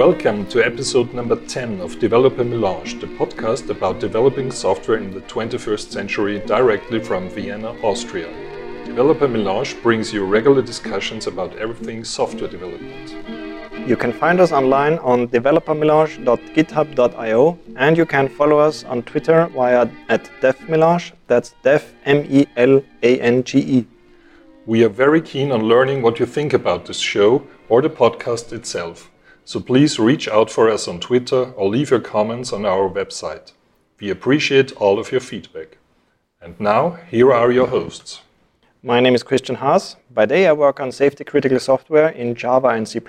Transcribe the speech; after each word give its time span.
Welcome 0.00 0.40
to 0.46 0.64
episode 0.64 1.12
number 1.12 1.36
10 1.36 1.82
of 1.82 1.98
Developer 1.98 2.42
Melange, 2.42 2.98
the 3.00 3.06
podcast 3.06 3.68
about 3.68 4.00
developing 4.00 4.50
software 4.50 4.96
in 4.96 5.10
the 5.10 5.20
21st 5.20 5.90
century 5.90 6.38
directly 6.46 7.00
from 7.00 7.28
Vienna, 7.28 7.72
Austria. 7.82 8.30
Developer 8.86 9.28
Melange 9.28 9.76
brings 9.82 10.10
you 10.10 10.24
regular 10.24 10.62
discussions 10.62 11.26
about 11.26 11.54
everything 11.56 12.02
software 12.02 12.48
development. 12.48 13.14
You 13.86 13.94
can 13.94 14.14
find 14.14 14.40
us 14.40 14.52
online 14.52 14.98
on 15.00 15.28
developermelange.github.io 15.28 17.58
and 17.76 17.98
you 17.98 18.06
can 18.06 18.28
follow 18.30 18.58
us 18.58 18.84
on 18.84 19.02
Twitter 19.02 19.48
via 19.48 19.86
at 20.08 20.30
devmelange, 20.40 21.12
that's 21.26 21.54
dev 21.62 21.92
M-E-L-A-N-G-E. 22.06 23.86
We 24.64 24.82
are 24.82 24.88
very 24.88 25.20
keen 25.20 25.52
on 25.52 25.64
learning 25.64 26.00
what 26.00 26.18
you 26.18 26.24
think 26.24 26.54
about 26.54 26.86
this 26.86 27.00
show 27.00 27.46
or 27.68 27.82
the 27.82 27.90
podcast 27.90 28.54
itself. 28.54 29.09
So 29.50 29.58
please 29.58 29.98
reach 29.98 30.28
out 30.28 30.48
for 30.48 30.70
us 30.70 30.86
on 30.86 31.00
Twitter 31.00 31.50
or 31.56 31.68
leave 31.68 31.90
your 31.90 31.98
comments 31.98 32.52
on 32.52 32.64
our 32.64 32.88
website. 32.88 33.50
We 33.98 34.08
appreciate 34.08 34.70
all 34.76 34.96
of 35.00 35.10
your 35.10 35.20
feedback. 35.20 35.78
And 36.40 36.54
now, 36.60 36.98
here 37.10 37.32
are 37.32 37.50
your 37.50 37.66
hosts. 37.66 38.20
My 38.84 39.00
name 39.00 39.16
is 39.16 39.24
Christian 39.24 39.56
Haas. 39.56 39.96
By 40.14 40.26
day, 40.26 40.46
I 40.46 40.52
work 40.52 40.78
on 40.78 40.92
safety 40.92 41.24
critical 41.24 41.58
software 41.58 42.10
in 42.10 42.36
Java 42.36 42.68
and 42.68 42.86
C, 42.86 43.00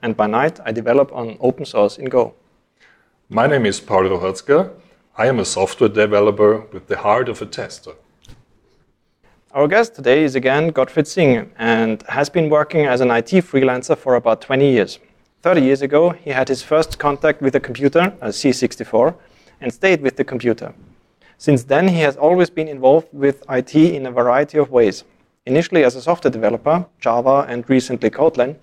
and 0.00 0.16
by 0.16 0.26
night, 0.26 0.58
I 0.64 0.72
develop 0.72 1.12
on 1.12 1.36
open 1.40 1.66
source 1.66 1.98
in 1.98 2.06
Go. 2.06 2.32
My 3.28 3.46
name 3.46 3.66
is 3.66 3.78
Paul 3.78 4.04
Rohorzka. 4.04 4.70
I 5.18 5.26
am 5.26 5.38
a 5.40 5.44
software 5.44 5.90
developer 5.90 6.60
with 6.72 6.86
the 6.86 6.96
heart 6.96 7.28
of 7.28 7.42
a 7.42 7.46
tester. 7.46 7.92
Our 9.52 9.68
guest 9.68 9.94
today 9.94 10.24
is 10.24 10.36
again 10.36 10.68
Gottfried 10.68 11.06
Singh 11.06 11.50
and 11.58 12.02
has 12.08 12.30
been 12.30 12.48
working 12.48 12.86
as 12.86 13.02
an 13.02 13.10
IT 13.10 13.44
freelancer 13.44 13.94
for 13.94 14.14
about 14.14 14.40
20 14.40 14.70
years. 14.70 14.98
30 15.46 15.62
years 15.62 15.80
ago, 15.80 16.10
he 16.10 16.30
had 16.30 16.48
his 16.48 16.60
first 16.60 16.98
contact 16.98 17.40
with 17.40 17.54
a 17.54 17.60
computer, 17.60 18.12
a 18.20 18.30
C64, 18.30 19.14
and 19.60 19.72
stayed 19.72 20.00
with 20.00 20.16
the 20.16 20.24
computer. 20.24 20.74
Since 21.38 21.62
then, 21.62 21.86
he 21.86 22.00
has 22.00 22.16
always 22.16 22.50
been 22.50 22.66
involved 22.66 23.06
with 23.12 23.44
IT 23.48 23.76
in 23.76 24.06
a 24.06 24.10
variety 24.10 24.58
of 24.58 24.72
ways. 24.72 25.04
Initially 25.44 25.84
as 25.84 25.94
a 25.94 26.02
software 26.02 26.32
developer, 26.32 26.84
Java, 26.98 27.46
and 27.48 27.70
recently 27.70 28.10
Kotlin, 28.10 28.56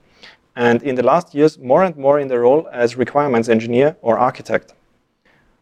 and 0.57 0.83
in 0.83 0.95
the 0.95 1.03
last 1.03 1.33
years, 1.33 1.57
more 1.57 1.85
and 1.85 1.95
more 1.95 2.19
in 2.19 2.27
the 2.27 2.37
role 2.37 2.67
as 2.73 2.97
requirements 2.97 3.47
engineer 3.47 3.95
or 4.01 4.17
architect. 4.17 4.73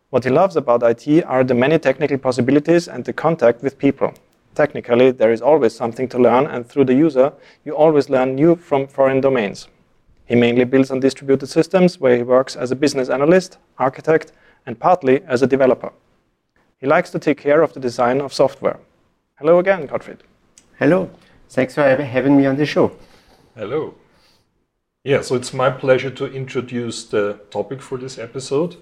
What 0.10 0.24
he 0.24 0.32
loves 0.32 0.56
about 0.56 0.82
IT 0.82 1.24
are 1.26 1.44
the 1.44 1.54
many 1.54 1.78
technical 1.78 2.18
possibilities 2.18 2.88
and 2.88 3.06
the 3.06 3.14
contact 3.14 3.62
with 3.62 3.78
people. 3.78 4.16
Technically, 4.56 5.12
there 5.12 5.32
is 5.32 5.44
always 5.44 5.76
something 5.76 6.08
to 6.08 6.18
learn, 6.18 6.48
and 6.48 6.66
through 6.66 6.86
the 6.86 6.96
user, 6.96 7.32
you 7.64 7.76
always 7.76 8.10
learn 8.10 8.34
new 8.34 8.56
from 8.56 8.88
foreign 8.88 9.22
domains. 9.22 9.68
He 10.32 10.38
mainly 10.38 10.64
builds 10.64 10.92
on 10.92 11.02
distributed 11.02 11.48
systems 11.48 12.00
where 12.00 12.16
he 12.16 12.24
works 12.24 12.56
as 12.56 12.72
a 12.72 12.76
business 12.78 13.10
analyst, 13.10 13.58
architect, 13.78 14.32
and 14.66 14.80
partly 14.80 15.22
as 15.24 15.42
a 15.42 15.46
developer. 15.46 15.92
He 16.78 16.88
likes 16.88 17.10
to 17.10 17.20
take 17.20 17.38
care 17.38 17.62
of 17.62 17.74
the 17.74 17.82
design 17.82 18.22
of 18.22 18.32
software. 18.32 18.80
Hello 19.40 19.60
again, 19.60 19.88
Gottfried. 19.88 20.24
Hello. 20.80 21.10
Thanks 21.50 21.76
for 21.76 21.84
having 21.84 22.38
me 22.38 22.46
on 22.46 22.56
the 22.56 22.66
show. 22.66 22.94
Hello. 23.58 23.96
Yeah, 25.04 25.22
so 25.22 25.36
it's 25.36 25.54
my 25.54 25.70
pleasure 25.70 26.12
to 26.12 26.34
introduce 26.34 27.04
the 27.04 27.42
topic 27.50 27.82
for 27.82 27.98
this 27.98 28.18
episode. 28.18 28.78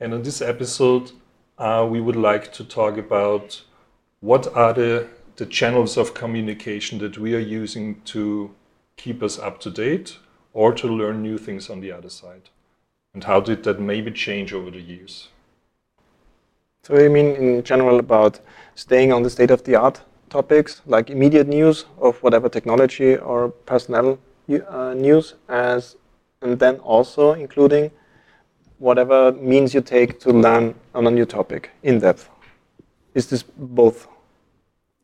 And 0.00 0.12
in 0.12 0.24
this 0.24 0.42
episode, 0.42 1.12
uh, 1.56 1.86
we 1.88 2.00
would 2.00 2.16
like 2.16 2.52
to 2.54 2.64
talk 2.64 2.98
about 2.98 3.62
what 4.18 4.52
are 4.56 4.72
the, 4.72 5.06
the 5.36 5.46
channels 5.46 5.96
of 5.96 6.14
communication 6.14 6.98
that 6.98 7.16
we 7.16 7.36
are 7.36 7.46
using 7.60 8.00
to 8.06 8.52
keep 8.96 9.22
us 9.22 9.38
up 9.38 9.60
to 9.60 9.70
date 9.70 10.18
or 10.52 10.72
to 10.74 10.88
learn 10.88 11.22
new 11.22 11.38
things 11.38 11.70
on 11.70 11.80
the 11.80 11.92
other 11.92 12.10
side? 12.10 12.50
And 13.14 13.24
how 13.24 13.40
did 13.40 13.64
that 13.64 13.80
maybe 13.80 14.10
change 14.10 14.52
over 14.52 14.70
the 14.70 14.80
years? 14.80 15.28
So, 16.82 16.98
you 16.98 17.10
mean 17.10 17.36
in 17.36 17.62
general 17.62 17.98
about 17.98 18.40
staying 18.74 19.12
on 19.12 19.22
the 19.22 19.30
state 19.30 19.50
of 19.50 19.64
the 19.64 19.74
art 19.74 20.00
topics, 20.30 20.80
like 20.86 21.10
immediate 21.10 21.48
news 21.48 21.84
of 21.98 22.22
whatever 22.22 22.48
technology 22.48 23.16
or 23.16 23.48
personnel 23.48 24.18
uh, 24.68 24.94
news, 24.94 25.34
as 25.48 25.96
and 26.42 26.58
then 26.58 26.76
also 26.76 27.32
including 27.32 27.90
whatever 28.78 29.32
means 29.32 29.74
you 29.74 29.82
take 29.82 30.18
to 30.20 30.32
learn 30.32 30.74
on 30.94 31.06
a 31.06 31.10
new 31.10 31.26
topic 31.26 31.70
in 31.82 31.98
depth. 31.98 32.28
Is 33.14 33.28
this 33.28 33.42
both? 33.42 34.08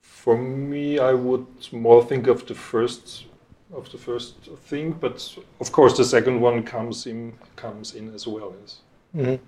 For 0.01 0.37
me, 0.37 0.99
I 0.99 1.13
would 1.13 1.47
more 1.73 2.03
think 2.03 2.27
of 2.27 2.47
the 2.47 2.55
first 2.55 3.27
of 3.73 3.91
the 3.91 3.99
first 3.99 4.37
thing, 4.69 4.93
but 4.93 5.37
of 5.61 5.73
course 5.73 5.97
the 5.97 6.05
second 6.05 6.41
one 6.41 6.63
comes 6.63 7.07
in 7.07 7.33
comes 7.57 7.95
in 7.95 8.15
as 8.15 8.27
well. 8.27 8.55
Yes. 8.61 8.81
Mm-hmm. 9.15 9.45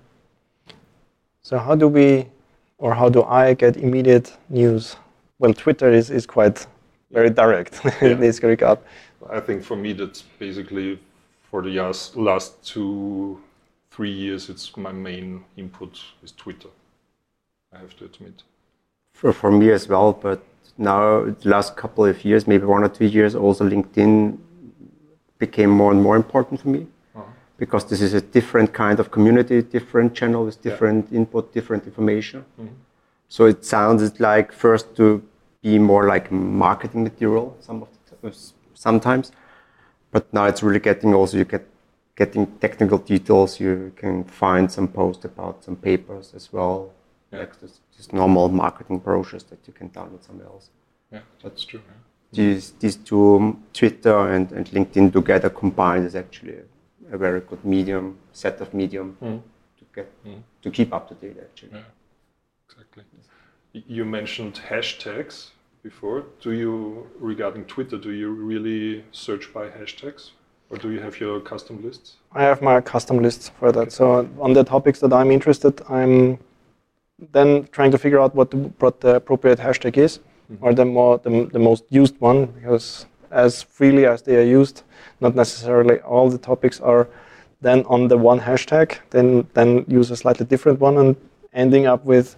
So 1.41 1.57
how 1.57 1.75
do 1.75 1.87
we, 1.87 2.27
or 2.77 2.93
how 2.93 3.09
do 3.09 3.23
I 3.23 3.53
get 3.53 3.77
immediate 3.77 4.37
news? 4.49 4.95
Well, 5.39 5.53
Twitter 5.53 5.89
is, 5.89 6.09
is 6.09 6.25
quite 6.25 6.67
very 7.11 7.29
direct 7.29 7.79
in 8.01 8.19
this 8.19 8.43
regard. 8.43 8.79
I 9.29 9.39
think 9.39 9.63
for 9.63 9.75
me 9.75 9.93
that's 9.93 10.21
basically 10.37 10.99
for 11.49 11.61
the 11.61 11.69
last, 11.69 12.15
last 12.15 12.63
two, 12.63 13.41
three 13.89 14.11
years, 14.11 14.49
it's 14.49 14.75
my 14.77 14.91
main 14.91 15.43
input 15.57 15.99
is 16.21 16.31
Twitter. 16.33 16.69
I 17.73 17.79
have 17.79 17.95
to 17.97 18.05
admit. 18.05 18.43
For, 19.19 19.33
for 19.33 19.51
me 19.51 19.71
as 19.71 19.89
well, 19.89 20.13
but 20.13 20.41
now 20.77 21.25
the 21.25 21.49
last 21.49 21.75
couple 21.75 22.05
of 22.05 22.23
years, 22.23 22.47
maybe 22.47 22.65
one 22.65 22.83
or 22.83 22.89
two 22.89 23.05
years, 23.05 23.35
also 23.35 23.67
LinkedIn 23.69 24.37
became 25.37 25.69
more 25.69 25.91
and 25.91 26.01
more 26.01 26.15
important 26.15 26.61
for 26.61 26.69
me 26.69 26.87
uh-huh. 27.15 27.23
because 27.57 27.83
this 27.85 28.01
is 28.01 28.13
a 28.13 28.21
different 28.21 28.73
kind 28.73 28.97
of 28.97 29.11
community, 29.11 29.61
different 29.61 30.15
channel 30.15 30.45
with 30.45 30.61
different 30.61 31.07
yeah. 31.11 31.17
input, 31.17 31.53
different 31.53 31.83
information. 31.85 32.45
Mm-hmm. 32.57 32.73
So 33.27 33.45
it 33.45 33.65
sounded 33.65 34.19
like 34.21 34.53
first 34.53 34.95
to 34.95 35.21
be 35.61 35.77
more 35.77 36.07
like 36.07 36.31
marketing 36.31 37.03
material 37.03 37.57
some 37.59 37.83
of 37.83 37.89
the, 38.21 38.33
sometimes, 38.73 39.33
but 40.11 40.33
now 40.33 40.45
it's 40.45 40.63
really 40.63 40.79
getting 40.79 41.13
also 41.13 41.37
you 41.37 41.45
get 41.45 41.65
getting 42.15 42.47
technical 42.59 42.97
details. 42.97 43.59
You 43.59 43.91
can 43.95 44.23
find 44.23 44.71
some 44.71 44.87
posts 44.87 45.25
about 45.25 45.63
some 45.63 45.75
papers 45.75 46.33
as 46.33 46.53
well. 46.53 46.91
Yeah. 47.31 47.39
Like 47.39 47.59
this, 47.59 47.79
this 47.95 48.11
normal 48.11 48.49
marketing 48.49 48.99
brochures 48.99 49.43
that 49.43 49.59
you 49.67 49.73
can 49.73 49.89
download 49.89 50.25
somewhere 50.25 50.47
else. 50.47 50.69
Yeah, 51.11 51.19
that's 51.43 51.63
true. 51.63 51.81
Yeah. 51.85 51.93
These, 52.31 52.71
these 52.79 52.95
two, 52.95 53.57
Twitter 53.73 54.29
and, 54.29 54.51
and 54.51 54.65
LinkedIn 54.67 55.13
together 55.13 55.49
combined 55.49 56.05
is 56.05 56.15
actually 56.15 56.55
a, 56.55 57.15
a 57.15 57.17
very 57.17 57.41
good 57.41 57.63
medium, 57.63 58.17
set 58.33 58.61
of 58.61 58.73
medium 58.73 59.17
mm. 59.21 59.41
to 59.77 59.85
get 59.93 60.07
mm. 60.25 60.41
to 60.61 60.71
keep 60.71 60.93
up 60.93 61.07
to 61.09 61.15
date 61.15 61.37
actually. 61.39 61.71
Yeah, 61.73 61.83
exactly. 62.67 63.03
You 63.73 64.05
mentioned 64.05 64.61
hashtags 64.69 65.49
before. 65.83 66.25
Do 66.41 66.51
you, 66.51 67.07
regarding 67.19 67.65
Twitter, 67.65 67.97
do 67.97 68.11
you 68.11 68.31
really 68.31 69.03
search 69.11 69.53
by 69.53 69.67
hashtags? 69.67 70.31
Or 70.71 70.77
do 70.77 70.91
you 70.91 70.99
have 70.99 71.19
your 71.19 71.39
custom 71.39 71.83
lists? 71.83 72.17
I 72.31 72.43
have 72.43 72.61
my 72.61 72.79
custom 72.81 73.19
lists 73.19 73.49
for 73.59 73.71
that. 73.71 73.79
Okay. 73.79 73.89
So 73.89 74.29
on 74.39 74.53
the 74.53 74.63
topics 74.63 74.99
that 74.99 75.11
I'm 75.11 75.31
interested, 75.31 75.81
I'm 75.89 76.37
then 77.31 77.67
trying 77.71 77.91
to 77.91 77.97
figure 77.97 78.19
out 78.19 78.35
what 78.35 78.51
the, 78.51 78.57
what 78.79 79.01
the 79.01 79.15
appropriate 79.15 79.59
hashtag 79.59 79.97
is, 79.97 80.19
mm-hmm. 80.51 80.63
or 80.63 80.73
the 80.73 80.85
more 80.85 81.17
the, 81.19 81.49
the 81.51 81.59
most 81.59 81.83
used 81.89 82.19
one, 82.19 82.47
because 82.47 83.05
as 83.31 83.61
freely 83.61 84.05
as 84.05 84.21
they 84.21 84.35
are 84.37 84.43
used, 84.43 84.83
not 85.19 85.35
necessarily 85.35 85.99
all 85.99 86.29
the 86.29 86.37
topics 86.37 86.79
are 86.79 87.07
then 87.61 87.83
on 87.85 88.07
the 88.07 88.17
one 88.17 88.39
hashtag. 88.39 88.97
Then 89.09 89.47
then 89.53 89.85
use 89.87 90.11
a 90.11 90.15
slightly 90.15 90.45
different 90.45 90.79
one, 90.79 90.97
and 90.97 91.15
ending 91.53 91.85
up 91.87 92.05
with 92.05 92.35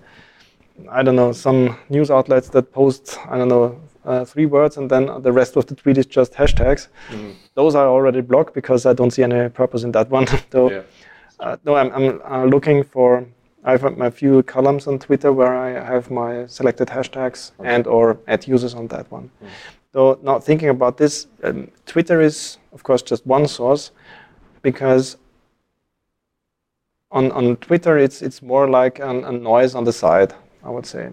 I 0.89 1.03
don't 1.03 1.15
know 1.15 1.31
some 1.31 1.77
news 1.89 2.09
outlets 2.09 2.49
that 2.49 2.71
post 2.71 3.19
I 3.29 3.37
don't 3.37 3.49
know 3.49 3.79
uh, 4.05 4.25
three 4.25 4.45
words, 4.45 4.77
and 4.77 4.89
then 4.89 5.21
the 5.21 5.31
rest 5.31 5.55
of 5.55 5.65
the 5.67 5.75
tweet 5.75 5.97
is 5.97 6.05
just 6.05 6.33
hashtags. 6.33 6.87
Mm. 7.09 7.35
Those 7.53 7.75
are 7.75 7.87
already 7.87 8.21
blocked 8.21 8.53
because 8.53 8.85
I 8.85 8.93
don't 8.93 9.11
see 9.11 9.23
any 9.23 9.49
purpose 9.49 9.83
in 9.83 9.91
that 9.91 10.09
one. 10.09 10.27
so, 10.51 10.71
yeah. 10.71 10.81
uh, 11.39 11.57
no, 11.65 11.75
I'm, 11.75 11.91
I'm 11.93 12.21
uh, 12.25 12.45
looking 12.45 12.83
for 12.83 13.25
I 13.63 13.71
have 13.71 13.83
a 13.83 14.11
few 14.11 14.43
columns 14.43 14.87
on 14.87 14.99
Twitter 14.99 15.31
where 15.31 15.55
I 15.55 15.69
have 15.83 16.09
my 16.09 16.47
selected 16.47 16.87
hashtags 16.87 17.51
okay. 17.59 17.69
and 17.69 17.85
or 17.87 18.17
add 18.27 18.47
users 18.47 18.73
on 18.73 18.87
that 18.87 19.11
one. 19.11 19.29
Mm. 19.43 19.47
So 19.93 20.19
now 20.23 20.39
thinking 20.39 20.69
about 20.69 20.97
this, 20.97 21.27
um, 21.43 21.69
Twitter 21.85 22.21
is 22.21 22.57
of 22.73 22.83
course 22.83 23.01
just 23.01 23.25
one 23.25 23.47
source 23.47 23.91
because 24.61 25.17
on, 27.11 27.31
on 27.33 27.57
Twitter 27.57 27.97
it's 27.97 28.21
it's 28.21 28.41
more 28.41 28.69
like 28.69 28.99
an, 28.99 29.23
a 29.25 29.31
noise 29.31 29.75
on 29.75 29.83
the 29.83 29.93
side, 29.93 30.33
I 30.63 30.69
would 30.69 30.85
say 30.85 31.11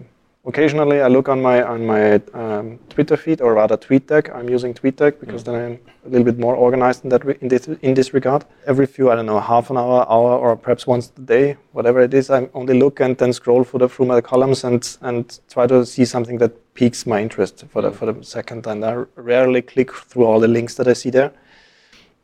occasionally 0.49 0.99
I 1.01 1.07
look 1.07 1.29
on 1.29 1.41
my 1.41 1.61
on 1.63 1.85
my 1.85 2.03
um, 2.33 2.79
Twitter 2.89 3.17
feed, 3.17 3.41
or 3.41 3.53
rather 3.53 3.77
TweetDeck. 3.77 4.35
I'm 4.35 4.49
using 4.49 4.73
TweetDeck 4.73 5.19
because 5.19 5.41
mm. 5.41 5.45
then 5.45 5.55
I'm 5.55 5.79
a 6.05 6.09
little 6.09 6.25
bit 6.25 6.39
more 6.39 6.55
organized 6.55 7.03
in 7.03 7.09
that 7.09 7.23
in 7.41 7.47
this 7.47 7.67
in 7.81 7.93
this 7.93 8.13
regard. 8.13 8.45
Every 8.65 8.85
few 8.85 9.11
I 9.11 9.15
don't 9.15 9.25
know 9.25 9.39
half 9.39 9.69
an 9.69 9.77
hour, 9.77 10.05
hour, 10.09 10.33
or 10.37 10.55
perhaps 10.55 10.87
once 10.87 11.11
a 11.17 11.21
day, 11.21 11.57
whatever 11.71 12.01
it 12.01 12.13
is, 12.13 12.29
I 12.29 12.49
only 12.53 12.77
look 12.79 12.99
and 12.99 13.17
then 13.17 13.33
scroll 13.33 13.63
through 13.63 13.79
the 13.79 13.89
through 13.89 14.07
my 14.07 14.21
columns 14.21 14.63
and 14.63 14.97
and 15.01 15.39
try 15.53 15.67
to 15.67 15.85
see 15.85 16.05
something 16.05 16.39
that 16.39 16.51
piques 16.73 17.05
my 17.05 17.21
interest 17.21 17.65
for 17.71 17.81
the 17.81 17.91
mm. 17.91 17.95
for 17.95 18.05
the 18.11 18.23
second. 18.23 18.67
And 18.67 18.83
I 18.83 18.93
rarely 19.15 19.61
click 19.61 19.93
through 19.93 20.25
all 20.25 20.39
the 20.39 20.47
links 20.47 20.75
that 20.75 20.87
I 20.87 20.93
see 20.93 21.11
there. 21.11 21.31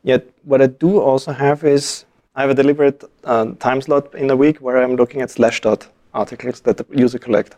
Yet 0.02 0.22
what 0.44 0.60
I 0.62 0.66
do 0.66 1.00
also 1.00 1.32
have 1.32 1.64
is 1.64 2.04
I 2.36 2.42
have 2.42 2.50
a 2.50 2.54
deliberate 2.54 3.02
uh, 3.24 3.46
time 3.58 3.80
slot 3.80 4.14
in 4.14 4.30
a 4.30 4.36
week 4.36 4.58
where 4.58 4.82
I'm 4.82 4.96
looking 4.96 5.22
at 5.22 5.30
Slashdot 5.30 5.88
articles 6.16 6.60
that 6.60 6.76
the 6.76 6.86
user 6.92 7.18
collect, 7.18 7.56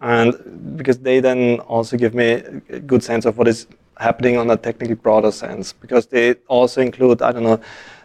and 0.00 0.76
because 0.76 0.98
they 0.98 1.20
then 1.20 1.60
also 1.60 1.96
give 1.96 2.14
me 2.14 2.42
a 2.68 2.80
good 2.80 3.02
sense 3.02 3.24
of 3.24 3.38
what 3.38 3.48
is 3.48 3.66
happening 3.98 4.36
on 4.36 4.50
a 4.50 4.56
technically 4.56 4.96
broader 4.96 5.30
sense, 5.30 5.72
because 5.72 6.06
they 6.06 6.34
also 6.48 6.80
include 6.80 7.22
I 7.22 7.32
don't 7.32 7.44
know 7.44 7.60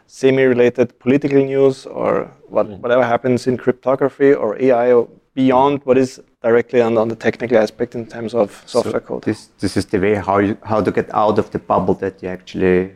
semi-related 0.09 0.97
political 0.97 1.37
news 1.37 1.85
or 1.85 2.31
what, 2.47 2.67
mm. 2.67 2.79
whatever 2.79 3.03
happens 3.03 3.45
in 3.45 3.55
cryptography 3.57 4.33
or 4.33 4.59
AI 4.59 4.91
or 4.91 5.07
beyond 5.35 5.81
what 5.85 5.99
is 5.99 6.19
directly 6.41 6.81
on, 6.81 6.97
on 6.97 7.07
the 7.07 7.15
technical 7.15 7.57
aspect 7.57 7.93
in 7.93 8.07
terms 8.07 8.33
of 8.33 8.63
software 8.65 8.93
so 8.93 9.07
code. 9.07 9.23
This, 9.23 9.49
this 9.59 9.77
is 9.77 9.85
the 9.85 9.99
way 9.99 10.15
how, 10.15 10.39
you, 10.39 10.57
how 10.63 10.81
to 10.81 10.91
get 10.91 11.13
out 11.13 11.37
of 11.37 11.51
the 11.51 11.59
bubble 11.59 11.93
that 11.95 12.23
you're 12.23 12.31
actually 12.31 12.91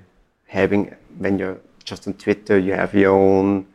having 0.48 0.95
when 1.19 1.38
you're 1.38 1.60
just 1.84 2.07
on 2.07 2.13
Twitter, 2.16 2.57
you 2.57 2.74
have 2.74 2.95
your 2.95 3.13
own 3.13 3.68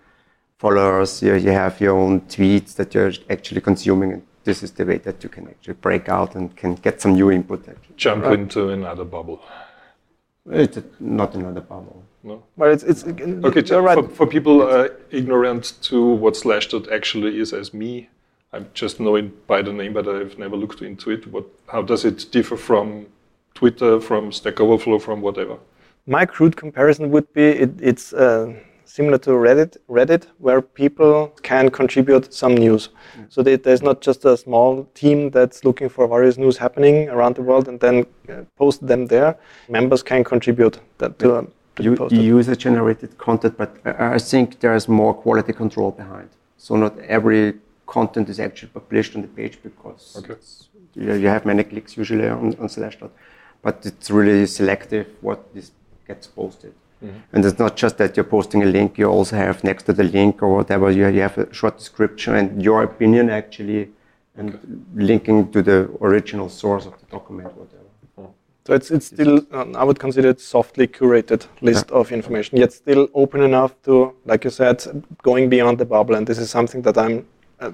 followers, 0.58 1.22
you, 1.22 1.34
you 1.34 1.50
have 1.50 1.80
your 1.80 1.96
own 1.96 2.22
tweets 2.22 2.74
that 2.74 2.92
you're 2.92 3.12
actually 3.30 3.60
consuming. 3.60 4.12
And 4.14 4.22
this 4.48 4.62
is 4.62 4.70
the 4.72 4.84
way 4.90 4.98
that 5.06 5.22
you 5.22 5.30
can 5.36 5.44
actually 5.52 5.78
break 5.86 6.08
out 6.08 6.30
and 6.36 6.44
can 6.56 6.72
get 6.86 6.94
some 7.02 7.12
new 7.20 7.30
input. 7.30 7.60
Actually. 7.68 7.96
Jump 7.96 8.24
right? 8.24 8.38
into 8.38 8.70
another 8.70 9.04
bubble. 9.04 9.38
It's 10.50 10.78
not 10.98 11.34
another 11.34 11.60
bubble. 11.60 12.02
No. 12.22 12.42
But 12.56 12.68
it's, 12.74 12.84
it's 12.90 13.04
okay. 13.04 13.76
right. 13.88 13.98
for, 13.98 14.08
for, 14.18 14.26
people 14.26 14.56
uh, 14.62 14.88
ignorant 15.10 15.64
to 15.88 15.98
what 16.22 16.34
Slashdot 16.34 16.90
actually 16.90 17.38
is, 17.42 17.52
as 17.52 17.74
me, 17.74 18.08
I 18.54 18.60
just 18.82 19.00
know 19.00 19.16
it 19.16 19.46
by 19.46 19.60
the 19.60 19.74
name, 19.80 19.92
but 19.92 20.08
I've 20.08 20.38
never 20.38 20.56
looked 20.56 20.80
into 20.80 21.10
it. 21.10 21.26
What? 21.26 21.44
How 21.66 21.82
does 21.82 22.06
it 22.06 22.18
differ 22.32 22.56
from 22.56 23.06
Twitter, 23.54 24.00
from 24.00 24.32
Stack 24.32 24.58
Overflow, 24.60 24.98
from 24.98 25.20
whatever? 25.20 25.56
My 26.06 26.24
crude 26.24 26.56
comparison 26.56 27.10
would 27.10 27.30
be 27.34 27.46
it, 27.64 27.72
it's 27.90 28.14
uh, 28.14 28.54
similar 28.88 29.18
to 29.18 29.30
Reddit, 29.30 29.76
Reddit, 29.88 30.24
where 30.38 30.60
people 30.62 31.28
can 31.42 31.70
contribute 31.70 32.32
some 32.32 32.54
news. 32.54 32.88
Mm. 32.88 33.26
So 33.28 33.42
they, 33.42 33.56
there's 33.56 33.82
not 33.82 34.00
just 34.00 34.24
a 34.24 34.36
small 34.36 34.84
team 34.94 35.30
that's 35.30 35.64
looking 35.64 35.88
for 35.88 36.08
various 36.08 36.38
news 36.38 36.56
happening 36.56 37.08
around 37.10 37.36
the 37.36 37.42
world 37.42 37.68
and 37.68 37.78
then 37.80 38.06
uh, 38.28 38.42
post 38.56 38.86
them 38.86 39.06
there. 39.06 39.36
Members 39.68 40.02
can 40.02 40.24
contribute 40.24 40.80
that 40.98 41.18
to. 41.18 41.50
you, 41.78 42.08
user-generated 42.10 43.18
content, 43.18 43.56
but 43.56 43.70
I 43.84 44.18
think 44.18 44.58
there's 44.58 44.88
more 44.88 45.14
quality 45.14 45.52
control 45.52 45.92
behind. 45.92 46.30
So 46.56 46.74
not 46.74 46.98
every 47.00 47.54
content 47.86 48.28
is 48.28 48.40
actually 48.40 48.70
published 48.70 49.14
on 49.16 49.22
the 49.22 49.28
page 49.28 49.58
because 49.62 50.02
okay. 50.18 50.34
you, 50.94 51.14
you, 51.22 51.28
have 51.28 51.46
many 51.46 51.62
clicks 51.62 51.96
usually 51.96 52.28
on, 52.28 52.48
on 52.62 52.66
Slashdot, 52.68 53.10
but 53.62 53.86
it's 53.86 54.10
really 54.10 54.44
selective 54.46 55.06
what 55.20 55.40
is, 55.54 55.70
gets 56.08 56.26
posted. 56.26 56.74
Mm-hmm. 57.04 57.18
And 57.32 57.44
it's 57.44 57.58
not 57.58 57.76
just 57.76 57.98
that 57.98 58.16
you're 58.16 58.24
posting 58.24 58.62
a 58.62 58.66
link, 58.66 58.98
you 58.98 59.06
also 59.06 59.36
have 59.36 59.62
next 59.62 59.84
to 59.84 59.92
the 59.92 60.04
link 60.04 60.42
or 60.42 60.54
whatever, 60.56 60.90
you, 60.90 61.06
you 61.08 61.20
have 61.20 61.38
a 61.38 61.52
short 61.54 61.78
description 61.78 62.34
and 62.34 62.62
your 62.62 62.82
opinion 62.82 63.30
actually, 63.30 63.90
and 64.36 64.54
okay. 64.54 64.64
linking 64.94 65.50
to 65.52 65.62
the 65.62 65.90
original 66.00 66.48
source 66.48 66.86
of 66.86 66.98
the 66.98 67.06
document, 67.06 67.48
whatever. 67.56 67.78
So 68.66 68.74
it's, 68.74 68.90
it's 68.90 69.06
still, 69.06 69.40
um, 69.52 69.74
I 69.76 69.82
would 69.82 69.98
consider 69.98 70.28
it 70.28 70.42
softly 70.42 70.86
curated 70.86 71.46
list 71.62 71.86
yeah. 71.88 71.96
of 71.96 72.12
information, 72.12 72.58
yet 72.58 72.70
still 72.74 73.08
open 73.14 73.40
enough 73.40 73.72
to, 73.84 74.14
like 74.26 74.44
you 74.44 74.50
said, 74.50 74.84
going 75.22 75.48
beyond 75.48 75.78
the 75.78 75.86
bubble. 75.86 76.14
And 76.14 76.26
this 76.26 76.36
is 76.36 76.50
something 76.50 76.82
that 76.82 76.98
I'm 76.98 77.26
uh, 77.60 77.70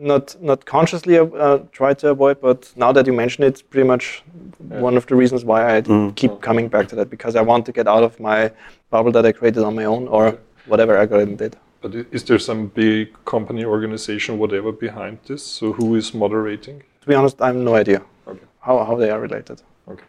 not 0.00 0.36
not 0.40 0.64
consciously 0.64 1.18
uh, 1.18 1.58
try 1.72 1.94
to 1.94 2.08
avoid, 2.08 2.40
but 2.40 2.72
now 2.76 2.90
that 2.92 3.06
you 3.06 3.12
mention 3.12 3.44
it, 3.44 3.48
it's 3.48 3.62
pretty 3.62 3.86
much 3.86 4.22
yeah. 4.70 4.80
one 4.80 4.96
of 4.96 5.06
the 5.06 5.14
reasons 5.14 5.44
why 5.44 5.76
I 5.76 5.82
mm. 5.82 6.14
keep 6.16 6.40
coming 6.40 6.68
back 6.68 6.88
to 6.88 6.96
that 6.96 7.10
because 7.10 7.36
I 7.36 7.42
want 7.42 7.66
to 7.66 7.72
get 7.72 7.86
out 7.86 8.02
of 8.02 8.18
my 8.18 8.50
bubble 8.88 9.12
that 9.12 9.26
I 9.26 9.32
created 9.32 9.62
on 9.62 9.74
my 9.74 9.84
own 9.84 10.08
or 10.08 10.38
whatever 10.66 10.96
algorithm 10.96 11.36
did. 11.36 11.56
But 11.82 11.94
is 11.94 12.24
there 12.24 12.38
some 12.38 12.66
big 12.66 13.12
company, 13.24 13.64
organization, 13.64 14.38
whatever 14.38 14.72
behind 14.72 15.18
this? 15.26 15.44
So 15.44 15.72
who 15.72 15.94
is 15.94 16.12
moderating? 16.14 16.82
To 17.02 17.06
be 17.06 17.14
honest, 17.14 17.40
I 17.40 17.46
have 17.48 17.56
no 17.56 17.74
idea 17.74 18.02
okay. 18.26 18.46
how, 18.60 18.84
how 18.84 18.96
they 18.96 19.10
are 19.10 19.20
related. 19.20 19.62
Okay. 19.88 20.04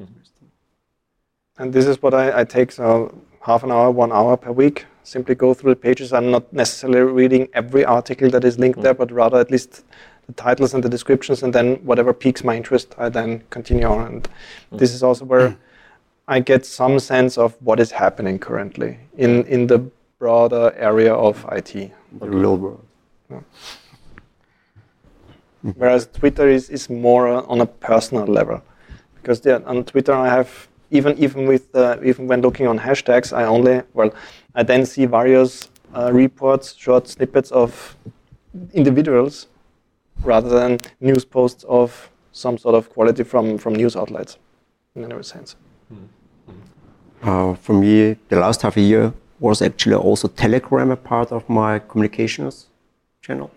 Mm-hmm. 0.00 0.46
And 1.58 1.72
this 1.72 1.86
is 1.86 2.02
what 2.02 2.14
I, 2.14 2.40
I 2.40 2.44
take 2.44 2.72
so 2.72 3.14
half 3.40 3.62
an 3.62 3.72
hour, 3.72 3.90
one 3.90 4.12
hour 4.12 4.36
per 4.36 4.52
week 4.52 4.86
simply 5.02 5.34
go 5.34 5.54
through 5.54 5.72
the 5.72 5.80
pages. 5.80 6.12
I'm 6.12 6.30
not 6.30 6.52
necessarily 6.52 7.00
reading 7.00 7.48
every 7.52 7.84
article 7.84 8.30
that 8.30 8.44
is 8.44 8.58
linked 8.58 8.78
mm. 8.78 8.82
there, 8.82 8.94
but 8.94 9.10
rather 9.10 9.38
at 9.38 9.50
least 9.50 9.84
the 10.26 10.32
titles 10.34 10.74
and 10.74 10.84
the 10.84 10.88
descriptions, 10.88 11.42
and 11.42 11.52
then 11.52 11.76
whatever 11.76 12.12
piques 12.12 12.44
my 12.44 12.56
interest, 12.56 12.94
I 12.98 13.08
then 13.08 13.42
continue 13.50 13.86
on. 13.86 14.06
And 14.06 14.28
mm. 14.72 14.78
this 14.78 14.94
is 14.94 15.02
also 15.02 15.24
where 15.24 15.56
I 16.28 16.40
get 16.40 16.64
some 16.64 16.98
sense 17.00 17.36
of 17.38 17.56
what 17.60 17.80
is 17.80 17.90
happening 17.90 18.38
currently 18.38 18.98
in, 19.16 19.44
in 19.46 19.66
the 19.66 19.90
broader 20.18 20.72
area 20.76 21.12
of 21.12 21.44
IT. 21.50 21.72
The 21.72 22.28
real 22.28 22.56
world. 22.56 22.86
Yeah. 23.30 23.40
Whereas 25.62 26.06
Twitter 26.06 26.48
is, 26.48 26.70
is 26.70 26.88
more 26.88 27.28
on 27.28 27.60
a 27.60 27.66
personal 27.66 28.26
level. 28.26 28.62
Because 29.16 29.44
on 29.46 29.84
Twitter 29.84 30.14
I 30.14 30.28
have 30.28 30.68
even 30.90 31.16
even 31.18 31.46
with 31.46 31.74
uh, 31.74 31.96
even 32.02 32.26
when 32.26 32.40
looking 32.40 32.66
on 32.66 32.78
hashtags, 32.78 33.32
I 33.32 33.44
only 33.44 33.82
well 33.94 34.12
I 34.54 34.62
then 34.62 34.86
see 34.86 35.06
various 35.06 35.70
uh, 35.94 36.10
reports, 36.12 36.74
short 36.74 37.08
snippets 37.08 37.50
of 37.50 37.96
individuals, 38.72 39.46
rather 40.22 40.48
than 40.48 40.80
news 41.00 41.24
posts 41.24 41.64
of 41.64 42.10
some 42.32 42.58
sort 42.58 42.74
of 42.74 42.90
quality 42.90 43.24
from 43.24 43.58
from 43.58 43.74
news 43.74 43.96
outlets, 43.96 44.38
in 44.94 45.04
any 45.04 45.22
sense. 45.22 45.56
Mm-hmm. 45.92 47.28
Uh, 47.28 47.54
for 47.54 47.74
me, 47.74 48.16
the 48.28 48.36
last 48.36 48.62
half 48.62 48.76
a 48.76 48.80
year 48.80 49.12
was 49.38 49.62
actually 49.62 49.96
also 49.96 50.28
Telegram 50.28 50.90
a 50.90 50.96
part 50.96 51.32
of 51.32 51.48
my 51.48 51.78
communications 51.78 52.66
channel 53.22 53.50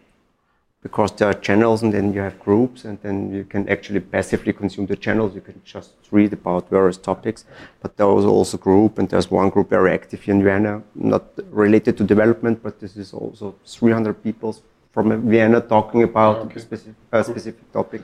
because 0.83 1.13
there 1.13 1.29
are 1.29 1.33
channels 1.33 1.81
and 1.81 1.93
then 1.93 2.13
you 2.13 2.19
have 2.19 2.37
groups 2.39 2.83
and 2.83 2.99
then 3.01 3.33
you 3.33 3.45
can 3.45 3.67
actually 3.69 4.01
passively 4.01 4.51
consume 4.51 4.85
the 4.85 4.97
channels. 4.97 5.33
You 5.33 5.39
can 5.39 5.61
just 5.63 5.91
read 6.11 6.33
about 6.33 6.69
various 6.69 6.97
topics. 6.97 7.45
But 7.81 7.95
there 7.95 8.07
was 8.07 8.25
also 8.25 8.57
group 8.57 8.99
and 8.99 9.07
there's 9.09 9.31
one 9.31 9.49
group 9.49 9.69
very 9.69 9.93
active 9.93 10.27
in 10.27 10.43
Vienna, 10.43 10.83
not 10.93 11.23
related 11.51 11.97
to 11.97 12.03
development, 12.03 12.61
but 12.61 12.81
this 12.81 12.97
is 12.97 13.13
also 13.13 13.55
300 13.65 14.21
people 14.21 14.57
from 14.91 15.27
Vienna 15.29 15.61
talking 15.61 16.03
about 16.03 16.35
ah, 16.37 16.41
okay. 16.41 16.57
a 16.57 16.59
specific, 16.59 16.95
a 17.13 17.23
specific 17.23 17.71
topic. 17.71 18.01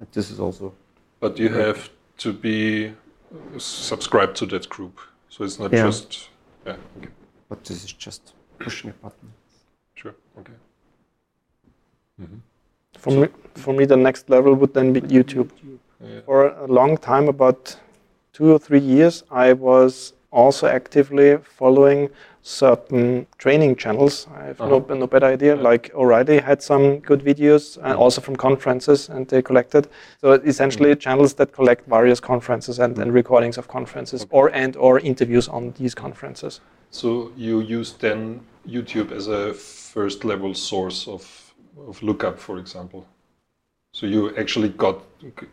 And 0.00 0.08
this 0.12 0.30
is 0.30 0.40
also. 0.40 0.72
But 1.20 1.38
you 1.38 1.50
have 1.50 1.90
to 2.18 2.32
be 2.32 2.94
subscribed 3.58 4.34
to 4.36 4.46
that 4.46 4.68
group. 4.70 4.98
So 5.28 5.44
it's 5.44 5.58
not 5.58 5.72
yeah. 5.72 5.84
just. 5.84 6.30
Yeah, 6.66 6.76
okay. 6.98 7.10
But 7.50 7.64
this 7.64 7.84
is 7.84 7.92
just 7.92 8.32
pushing 8.58 8.90
a 8.90 8.92
button. 8.94 9.32
Sure, 9.94 10.14
okay. 10.38 10.52
Mm-hmm. 12.20 12.36
For, 12.98 13.10
so 13.10 13.20
me, 13.20 13.28
for 13.54 13.74
me, 13.74 13.84
the 13.84 13.96
next 13.96 14.28
level 14.30 14.54
would 14.54 14.74
then 14.74 14.92
be 14.92 15.00
YouTube. 15.00 15.50
Yeah. 16.00 16.20
For 16.26 16.48
a 16.48 16.66
long 16.66 16.96
time, 16.96 17.28
about 17.28 17.76
two 18.32 18.52
or 18.52 18.58
three 18.58 18.80
years, 18.80 19.24
I 19.30 19.52
was 19.52 20.12
also 20.30 20.66
actively 20.66 21.38
following 21.38 22.10
certain 22.42 23.26
training 23.36 23.76
channels. 23.76 24.26
I 24.34 24.44
have 24.44 24.60
uh-huh. 24.60 24.84
no, 24.88 24.94
no 24.94 25.06
better 25.06 25.26
idea. 25.26 25.54
Yeah. 25.56 25.62
Like 25.62 25.90
O'Reilly 25.94 26.38
had 26.38 26.62
some 26.62 26.98
good 27.00 27.20
videos, 27.20 27.76
and 27.76 27.86
mm-hmm. 27.86 28.02
also 28.02 28.20
from 28.20 28.36
conferences, 28.36 29.08
and 29.08 29.26
they 29.28 29.42
collected. 29.42 29.88
So 30.20 30.32
essentially, 30.32 30.90
mm-hmm. 30.90 31.00
channels 31.00 31.34
that 31.34 31.52
collect 31.52 31.86
various 31.88 32.20
conferences 32.20 32.78
and, 32.78 32.98
and 32.98 33.12
recordings 33.12 33.58
of 33.58 33.68
conferences, 33.68 34.22
okay. 34.22 34.30
or 34.32 34.48
and 34.54 34.76
or 34.76 35.00
interviews 35.00 35.48
on 35.48 35.72
these 35.78 35.94
conferences. 35.94 36.60
So 36.90 37.32
you 37.36 37.60
use 37.60 37.92
then 37.92 38.40
YouTube 38.66 39.12
as 39.12 39.28
a 39.28 39.52
first 39.54 40.24
level 40.24 40.54
source 40.54 41.06
of 41.08 41.47
of 41.86 42.02
lookup, 42.02 42.38
for 42.38 42.58
example. 42.58 43.06
So 43.92 44.06
you 44.06 44.36
actually 44.36 44.68
got 44.68 45.02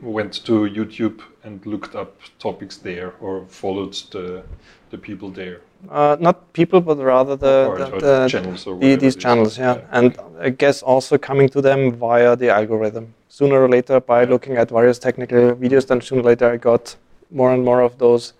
went 0.01 0.45
to 0.45 0.53
YouTube 0.79 1.21
and 1.43 1.65
looked 1.65 1.95
up 1.95 2.19
topics 2.37 2.77
there, 2.77 3.13
or 3.19 3.45
followed 3.47 3.93
the 4.11 4.43
the 4.89 4.97
people 4.97 5.29
there. 5.29 5.61
Uh, 5.89 6.17
not 6.19 6.51
people, 6.53 6.81
but 6.81 6.97
rather 6.97 7.35
the, 7.35 7.67
or, 7.67 7.77
the, 7.77 7.91
or 7.91 7.99
the 8.01 8.27
channels 8.27 8.67
or 8.67 8.77
the, 8.77 8.95
these 8.95 9.15
channels, 9.15 9.57
yeah. 9.57 9.75
yeah. 9.75 9.87
And 9.91 10.17
I 10.39 10.49
guess 10.49 10.81
also 10.81 11.17
coming 11.17 11.49
to 11.49 11.61
them 11.61 11.93
via 11.93 12.35
the 12.35 12.49
algorithm. 12.49 13.13
Sooner 13.29 13.61
or 13.61 13.69
later, 13.69 13.99
by 13.99 14.23
yeah. 14.23 14.29
looking 14.29 14.57
at 14.57 14.69
various 14.69 14.99
technical 14.99 15.55
videos, 15.55 15.87
then 15.87 16.01
sooner 16.01 16.21
or 16.21 16.25
later 16.25 16.51
I 16.51 16.57
got 16.57 16.95
more 17.31 17.53
and 17.53 17.63
more 17.63 17.81
of 17.81 17.97
those 17.97 18.33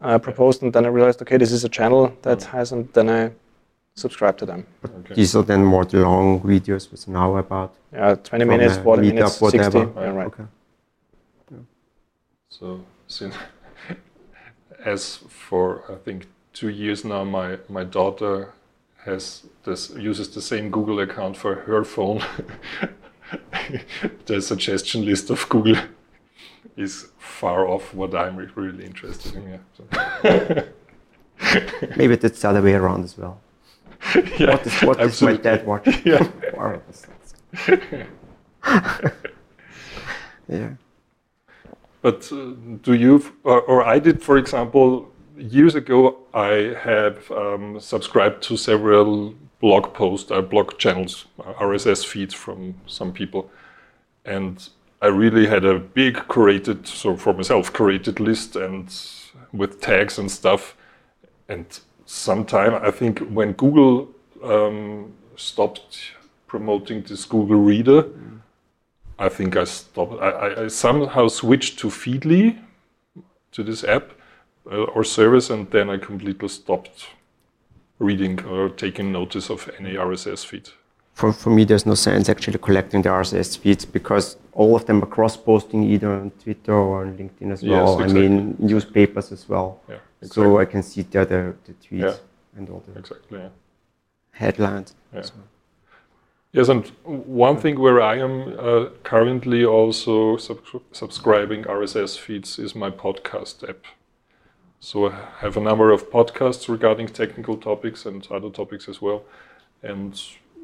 uh, 0.00 0.18
proposed, 0.18 0.62
and 0.62 0.72
then 0.72 0.84
I 0.84 0.88
realized, 0.88 1.22
okay, 1.22 1.36
this 1.36 1.52
is 1.52 1.64
a 1.64 1.68
channel 1.68 2.16
that 2.22 2.38
mm. 2.38 2.44
has, 2.46 2.72
and 2.72 2.92
then 2.92 3.08
I 3.08 3.30
subscribe 3.94 4.36
to 4.38 4.46
them. 4.46 4.66
Okay. 4.84 5.14
These 5.14 5.36
are 5.36 5.42
then 5.42 5.64
more 5.64 5.84
the 5.84 6.00
long 6.00 6.40
videos 6.40 6.90
with 6.90 7.06
an 7.06 7.16
hour 7.16 7.38
about. 7.38 7.74
Yeah, 7.92 8.14
20 8.14 8.44
minutes, 8.44 8.76
40 8.78 9.02
minutes, 9.02 9.36
60. 9.36 9.78
Yeah, 9.78 10.08
right. 10.10 10.26
Okay. 10.26 10.44
Yeah. 11.50 11.58
So, 12.48 12.84
since, 13.06 13.34
as 14.84 15.16
for 15.28 15.84
I 15.90 15.96
think 15.96 16.26
two 16.52 16.68
years 16.68 17.04
now, 17.04 17.24
my, 17.24 17.58
my 17.68 17.84
daughter 17.84 18.52
has 19.04 19.44
this 19.64 19.90
uses 19.90 20.28
the 20.34 20.40
same 20.40 20.70
Google 20.70 21.00
account 21.00 21.36
for 21.36 21.54
her 21.54 21.84
phone. 21.84 22.22
the 24.26 24.40
suggestion 24.40 25.04
list 25.04 25.30
of 25.30 25.48
Google 25.48 25.76
is 26.76 27.08
far 27.18 27.66
off 27.66 27.92
what 27.94 28.14
I'm 28.14 28.36
really 28.36 28.84
interested 28.84 29.34
in. 29.34 29.48
Yeah. 29.50 29.58
So 29.76 30.64
Maybe 31.96 32.16
that's 32.16 32.40
the 32.40 32.48
other 32.48 32.62
way 32.62 32.74
around 32.74 33.04
as 33.04 33.18
well. 33.18 33.40
yeah, 34.38 34.50
What 34.50 34.66
is, 34.66 34.82
what 34.82 35.00
is 35.00 35.22
my 35.22 35.36
dad 35.36 35.66
watching? 35.66 35.94
Yeah. 36.04 36.28
Yeah. 40.48 40.70
But 42.02 42.30
uh, 42.32 42.52
do 42.82 42.94
you, 42.94 43.16
f- 43.16 43.32
or, 43.44 43.60
or 43.62 43.84
I 43.84 43.98
did, 43.98 44.22
for 44.22 44.36
example, 44.36 45.10
years 45.36 45.74
ago, 45.74 46.18
I 46.34 46.74
have 46.80 47.30
um, 47.30 47.78
subscribed 47.80 48.42
to 48.44 48.56
several 48.56 49.34
blog 49.60 49.94
posts, 49.94 50.30
uh, 50.30 50.40
blog 50.42 50.78
channels, 50.78 51.26
uh, 51.38 51.52
RSS 51.54 52.04
feeds 52.04 52.34
from 52.34 52.74
some 52.86 53.12
people. 53.12 53.50
And 54.24 54.68
I 55.00 55.06
really 55.06 55.46
had 55.46 55.64
a 55.64 55.78
big 55.78 56.16
curated, 56.28 56.86
so 56.86 57.16
for 57.16 57.32
myself, 57.32 57.72
curated 57.72 58.18
list 58.18 58.56
and 58.56 58.92
with 59.52 59.80
tags 59.80 60.18
and 60.18 60.30
stuff. 60.30 60.76
And 61.48 61.66
sometime, 62.06 62.74
I 62.74 62.90
think 62.90 63.18
when 63.30 63.52
Google 63.52 64.08
um, 64.42 65.12
stopped 65.36 66.12
promoting 66.46 67.02
this 67.02 67.24
Google 67.24 67.60
Reader, 67.60 68.06
I 69.18 69.28
think 69.28 69.56
I 69.56 69.64
stopped. 69.64 70.20
I, 70.20 70.30
I, 70.30 70.64
I 70.64 70.68
somehow 70.68 71.28
switched 71.28 71.78
to 71.80 71.88
Feedly, 71.88 72.58
to 73.52 73.62
this 73.62 73.84
app 73.84 74.10
uh, 74.70 74.84
or 74.84 75.04
service, 75.04 75.50
and 75.50 75.70
then 75.70 75.90
I 75.90 75.98
completely 75.98 76.48
stopped 76.48 77.06
reading 77.98 78.44
or 78.44 78.68
taking 78.68 79.12
notice 79.12 79.50
of 79.50 79.70
any 79.78 79.94
RSS 79.94 80.44
feed. 80.44 80.70
For, 81.14 81.32
for 81.32 81.50
me, 81.50 81.64
there's 81.64 81.84
no 81.86 81.94
sense 81.94 82.28
actually 82.28 82.58
collecting 82.58 83.02
the 83.02 83.10
RSS 83.10 83.58
feeds 83.58 83.84
because 83.84 84.36
all 84.52 84.74
of 84.74 84.86
them 84.86 85.02
are 85.02 85.06
cross-posting 85.06 85.82
either 85.84 86.10
on 86.12 86.30
Twitter 86.42 86.72
or 86.72 87.02
on 87.02 87.16
LinkedIn 87.18 87.52
as 87.52 87.62
Yes, 87.62 87.70
well. 87.70 88.02
I 88.02 88.06
mean, 88.06 88.56
newspapers 88.58 89.30
as 89.30 89.48
well. 89.48 89.80
Yeah, 89.88 89.96
exactly. 90.22 90.42
So 90.44 90.58
I 90.58 90.64
can 90.64 90.82
see 90.82 91.02
the, 91.02 91.24
the 91.64 91.72
tweets 91.74 92.00
Yeah. 92.00 92.14
and 92.56 92.68
all 92.70 92.82
the 92.86 92.98
exactly. 92.98 93.38
Yeah. 93.38 93.48
headlines. 94.30 94.94
Yeah. 95.12 95.22
Yes, 96.52 96.68
and 96.68 96.86
one 97.04 97.56
thing 97.56 97.78
where 97.80 98.02
I 98.02 98.18
am 98.18 98.54
uh, 98.58 98.86
currently 99.04 99.64
also 99.64 100.36
sub- 100.36 100.82
subscribing 100.92 101.64
RSS 101.64 102.18
feeds 102.18 102.58
is 102.58 102.74
my 102.74 102.90
podcast 102.90 103.66
app. 103.68 103.84
So 104.80 105.08
I 105.10 105.14
have 105.38 105.56
a 105.56 105.60
number 105.60 105.90
of 105.92 106.10
podcasts 106.10 106.68
regarding 106.68 107.06
technical 107.08 107.56
topics 107.56 108.04
and 108.04 108.26
other 108.30 108.50
topics 108.50 108.88
as 108.88 109.00
well. 109.00 109.22
And 109.82 110.20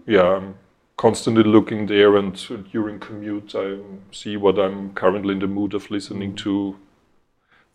yeah, 0.09 0.37
I'm 0.37 0.55
constantly 0.97 1.45
looking 1.45 1.87
there, 1.87 2.17
and 2.17 2.35
during 2.73 2.99
commute, 2.99 3.55
I 3.55 3.77
see 4.11 4.37
what 4.37 4.59
I'm 4.59 4.93
currently 4.95 5.33
in 5.35 5.41
the 5.41 5.47
mood 5.47 5.75
of 5.75 5.91
listening 5.91 6.35
to, 6.37 6.77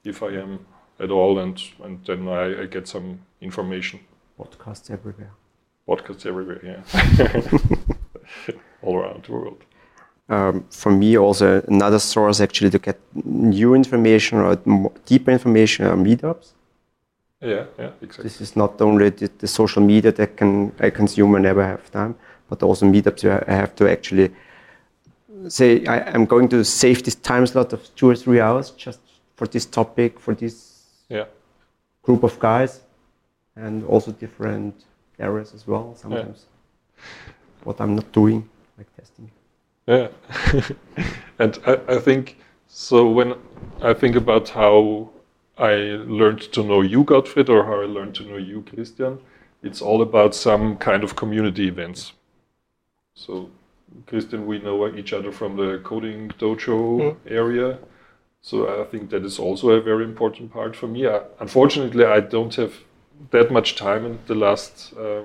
if 0.04 0.22
I 0.24 0.30
am 0.30 0.66
at 1.00 1.12
all, 1.12 1.40
and, 1.40 1.62
and 1.84 2.04
then 2.06 2.28
I, 2.28 2.64
I 2.64 2.66
get 2.66 2.88
some 2.88 3.20
information 3.42 4.00
Podcasts 4.40 4.90
everywhere. 4.92 5.32
podcasts 5.88 6.26
everywhere, 6.26 6.60
yeah. 6.64 6.82
All 8.82 8.98
around 8.98 9.26
the 9.26 9.32
world. 9.32 9.64
um, 10.30 10.66
for 10.72 10.92
me 10.92 11.18
also 11.18 11.62
another 11.68 12.00
source 12.00 12.42
actually 12.42 12.70
to 12.72 12.80
get 12.80 12.98
new 13.26 13.76
information 13.76 14.40
or 14.40 14.56
deeper 15.06 15.32
information 15.32 15.86
are 15.86 15.98
meetups. 15.98 16.54
Yeah, 17.44 17.66
yeah, 17.78 17.92
exactly. 18.02 18.24
This 18.24 18.42
is 18.42 18.56
not 18.56 18.82
only 18.82 19.10
the, 19.10 19.30
the 19.38 19.48
social 19.48 19.82
media 19.84 20.12
that 20.14 20.38
can 20.38 20.72
I 20.80 20.90
consume 20.90 21.32
whenever 21.34 21.62
I 21.62 21.68
have 21.68 21.92
time, 21.92 22.16
but 22.50 22.64
also 22.64 22.86
meetups 22.86 23.24
where 23.24 23.44
I 23.50 23.54
have 23.54 23.76
to 23.76 23.90
actually 23.90 24.32
say 25.50 25.86
I, 25.86 26.00
I'm 26.14 26.26
going 26.26 26.48
to 26.50 26.64
save 26.64 27.04
this 27.04 27.16
time 27.16 27.46
slot 27.48 27.74
of 27.74 27.94
two 27.96 28.10
or 28.10 28.16
three 28.16 28.40
hours 28.40 28.72
just 28.72 29.00
for 29.36 29.48
this 29.48 29.66
topic, 29.66 30.20
for 30.20 30.34
this 30.36 30.84
Yeah, 31.10 31.26
group 32.02 32.24
of 32.24 32.40
guys, 32.40 32.82
and 33.56 33.84
also 33.86 34.12
different 34.12 34.86
areas 35.20 35.54
as 35.54 35.68
well. 35.68 35.96
Sometimes 35.96 36.46
what 37.64 37.80
I'm 37.82 37.96
not 37.96 38.12
doing, 38.12 38.50
like 38.78 38.88
testing. 38.96 39.32
yeah. 39.88 40.08
and 41.40 41.60
I, 41.66 41.96
I 41.96 42.00
think 42.00 42.38
so. 42.68 43.10
When 43.10 43.36
I 43.82 43.94
think 43.94 44.16
about 44.16 44.50
how 44.50 45.10
I 45.58 45.74
learned 46.20 46.42
to 46.54 46.64
know 46.64 46.82
you, 46.82 47.04
Gottfried, 47.04 47.50
or 47.50 47.66
how 47.66 47.82
I 47.82 47.86
learned 47.86 48.16
to 48.16 48.24
know 48.24 48.38
you, 48.38 48.64
Christian, 48.64 49.20
it's 49.62 49.82
all 49.82 50.02
about 50.02 50.36
some 50.36 50.78
kind 50.78 51.04
of 51.04 51.16
community 51.16 51.68
events. 51.68 52.14
So, 53.16 53.50
Christian, 54.08 54.48
we 54.48 54.60
know 54.60 54.88
each 54.96 55.14
other 55.14 55.32
from 55.32 55.56
the 55.56 55.80
coding 55.84 56.30
dojo 56.40 57.16
area. 57.28 57.78
So 58.42 58.82
I 58.82 58.86
think 58.86 59.10
that 59.12 59.24
is 59.24 59.40
also 59.40 59.70
a 59.70 59.82
very 59.82 60.04
important 60.04 60.52
part 60.52 60.76
for 60.76 60.88
me. 60.88 61.08
I, 61.08 61.22
unfortunately, 61.40 62.04
I 62.04 62.20
don't 62.20 62.54
have 62.56 62.74
that 63.32 63.52
much 63.52 63.76
time 63.76 64.06
in 64.06 64.20
the 64.28 64.36
last 64.36 64.94
uh, 64.98 65.22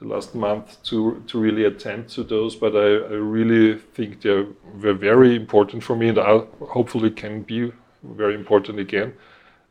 the 0.00 0.06
last 0.06 0.34
month 0.34 0.82
to 0.84 1.22
to 1.26 1.38
really 1.38 1.64
attend 1.64 2.08
to 2.10 2.22
those, 2.22 2.56
but 2.56 2.74
I, 2.74 3.14
I 3.14 3.18
really 3.36 3.78
think 3.94 4.22
they 4.22 4.46
were 4.82 4.94
very 4.94 5.36
important 5.36 5.82
for 5.82 5.94
me, 5.94 6.08
and 6.08 6.18
I 6.18 6.38
hopefully 6.76 7.10
can 7.10 7.42
be 7.42 7.72
very 8.02 8.34
important 8.34 8.78
again. 8.78 9.12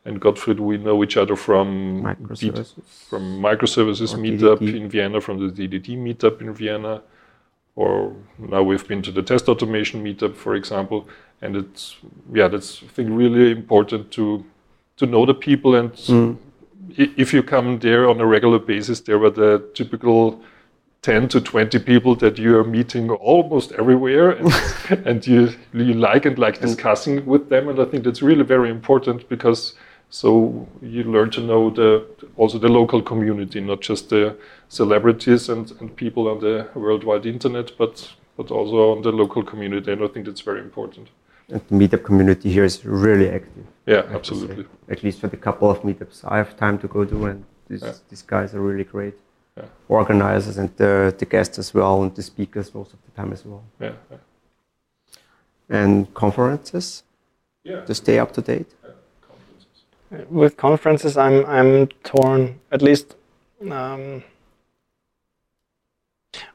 And 0.06 0.18
Gottfried, 0.20 0.58
we 0.60 0.78
know 0.78 1.04
each 1.04 1.16
other 1.18 1.36
from 1.36 1.98
D- 1.98 2.50
Microservices. 2.50 2.72
from 3.10 3.22
microservices 3.40 4.14
meetup 4.14 4.58
DDD. 4.58 4.76
in 4.76 4.88
Vienna, 4.88 5.20
from 5.20 5.38
the 5.46 5.52
DDD 5.52 5.88
meetup 5.98 6.40
in 6.40 6.54
Vienna, 6.54 7.02
or 7.76 8.14
now 8.38 8.62
we've 8.62 8.86
been 8.88 9.02
to 9.02 9.12
the 9.12 9.22
test 9.22 9.48
automation 9.48 10.02
meetup, 10.02 10.34
for 10.36 10.54
example. 10.54 11.06
And 11.42 11.54
it's 11.56 11.96
yeah, 12.32 12.48
that's 12.48 12.82
I 12.82 12.86
think 12.86 13.10
really 13.12 13.50
important 13.50 14.10
to 14.12 14.44
to 14.96 15.06
know 15.06 15.24
the 15.26 15.34
people 15.34 15.74
and 15.74 15.92
i- 16.98 17.12
if 17.16 17.32
you 17.34 17.42
come 17.42 17.78
there 17.78 18.08
on 18.08 18.20
a 18.20 18.26
regular 18.26 18.58
basis, 18.58 19.00
there 19.00 19.18
were 19.18 19.30
the 19.30 19.62
typical 19.74 20.40
10 21.02 21.28
to 21.28 21.40
20 21.40 21.78
people 21.78 22.14
that 22.16 22.36
you 22.38 22.58
are 22.58 22.64
meeting 22.64 23.08
almost 23.10 23.72
everywhere 23.72 24.30
and, 24.32 24.52
and 25.06 25.26
you, 25.26 25.48
you 25.72 25.94
like 25.94 26.26
and 26.26 26.38
like 26.38 26.60
discussing 26.60 27.24
with 27.24 27.48
them. 27.48 27.68
And 27.70 27.80
I 27.80 27.86
think 27.86 28.04
that's 28.04 28.20
really 28.20 28.44
very 28.44 28.68
important 28.68 29.26
because 29.30 29.72
so 30.10 30.66
you 30.82 31.04
learn 31.04 31.30
to 31.30 31.40
know 31.40 31.70
the 31.70 32.04
also 32.36 32.58
the 32.58 32.68
local 32.68 33.00
community, 33.02 33.60
not 33.60 33.80
just 33.80 34.08
the 34.10 34.36
celebrities 34.68 35.48
and, 35.48 35.72
and 35.80 35.94
people 35.96 36.28
on 36.28 36.40
the 36.40 36.66
worldwide 36.74 37.26
internet, 37.26 37.72
but 37.78 38.12
but 38.36 38.50
also 38.50 38.96
on 38.96 39.02
the 39.02 39.12
local 39.12 39.42
community. 39.44 39.92
And 39.92 40.02
I 40.02 40.08
think 40.08 40.26
that's 40.26 40.40
very 40.40 40.60
important. 40.60 41.08
And 41.48 41.60
the 41.68 41.74
meetup 41.74 42.04
community 42.04 42.50
here 42.50 42.64
is 42.64 42.84
really 42.84 43.28
active. 43.28 43.64
Yeah, 43.86 44.02
absolutely. 44.10 44.66
At 44.88 45.02
least 45.02 45.20
for 45.20 45.28
the 45.28 45.36
couple 45.36 45.70
of 45.70 45.82
meetups 45.82 46.24
I 46.24 46.38
have 46.38 46.56
time 46.56 46.78
to 46.78 46.88
go 46.88 47.04
to, 47.04 47.26
and 47.26 47.44
these, 47.68 47.82
Yeah. 47.82 47.94
these 48.08 48.22
guys 48.22 48.54
are 48.54 48.60
really 48.60 48.84
great. 48.84 49.14
Yeah. 49.56 49.64
Organizers 49.88 50.58
and 50.58 50.70
the, 50.76 51.14
the 51.18 51.26
guests 51.26 51.58
as 51.58 51.74
well, 51.74 52.02
and 52.02 52.14
the 52.14 52.22
speakers 52.22 52.74
most 52.74 52.92
of 52.92 52.98
the 53.04 53.10
time 53.10 53.32
as 53.32 53.44
well. 53.44 53.62
Yeah, 53.80 53.92
yeah. 54.10 54.18
And 55.68 56.12
conferences 56.14 57.02
yeah. 57.64 57.84
to 57.84 57.94
stay 57.94 58.18
up 58.18 58.32
to 58.32 58.40
date. 58.42 58.74
With 60.28 60.56
conferences, 60.56 61.16
I'm 61.16 61.46
I'm 61.46 61.86
torn. 62.02 62.58
At 62.72 62.82
least, 62.82 63.14
um, 63.70 64.24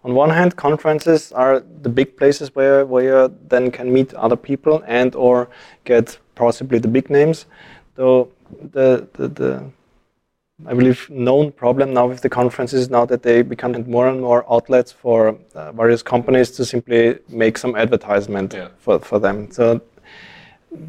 on 0.03 0.13
one 0.13 0.29
hand, 0.29 0.57
conferences 0.57 1.31
are 1.31 1.61
the 1.81 1.89
big 1.89 2.17
places 2.17 2.53
where 2.53 2.85
where 2.85 3.03
you 3.03 3.35
then 3.47 3.71
can 3.71 3.93
meet 3.93 4.13
other 4.13 4.35
people 4.35 4.83
and 4.85 5.15
or 5.15 5.47
get 5.85 6.19
possibly 6.35 6.79
the 6.79 6.89
big 6.89 7.09
names. 7.09 7.45
Though 7.95 8.27
the 8.73 9.07
the, 9.13 9.27
the 9.29 9.63
I 10.65 10.73
believe 10.73 11.09
known 11.09 11.51
problem 11.51 11.93
now 11.93 12.07
with 12.07 12.21
the 12.21 12.29
conferences 12.29 12.81
is 12.81 12.89
now 12.89 13.05
that 13.05 13.23
they 13.23 13.41
become 13.41 13.73
more 13.89 14.07
and 14.07 14.21
more 14.21 14.45
outlets 14.51 14.91
for 14.91 15.37
uh, 15.53 15.71
various 15.73 16.01
companies 16.01 16.51
to 16.51 16.65
simply 16.65 17.19
make 17.29 17.57
some 17.57 17.75
advertisement 17.75 18.53
Yeah. 18.53 18.69
for, 18.77 18.99
for 18.99 19.19
them. 19.19 19.51
So 19.51 19.81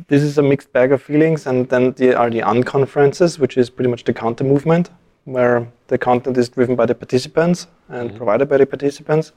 this 0.09 0.23
is 0.23 0.38
a 0.38 0.43
mixed 0.43 0.73
bag 0.73 0.93
of 0.93 1.02
feelings, 1.02 1.47
and 1.47 1.69
then 1.69 1.93
there 1.93 2.19
are 2.19 2.31
the 2.31 2.40
unconferences, 2.40 3.38
which 3.38 3.57
is 3.57 3.71
pretty 3.71 3.90
much 3.90 4.05
the 4.05 4.12
counter 4.12 4.45
movement, 4.45 4.90
where 5.25 5.66
the 5.88 5.99
content 5.99 6.37
is 6.37 6.49
driven 6.49 6.76
by 6.76 6.87
the 6.87 6.95
participants 6.95 7.66
and 7.88 8.16
provided 8.16 8.49
by 8.49 8.57
the 8.59 8.66
participants, 8.66 9.33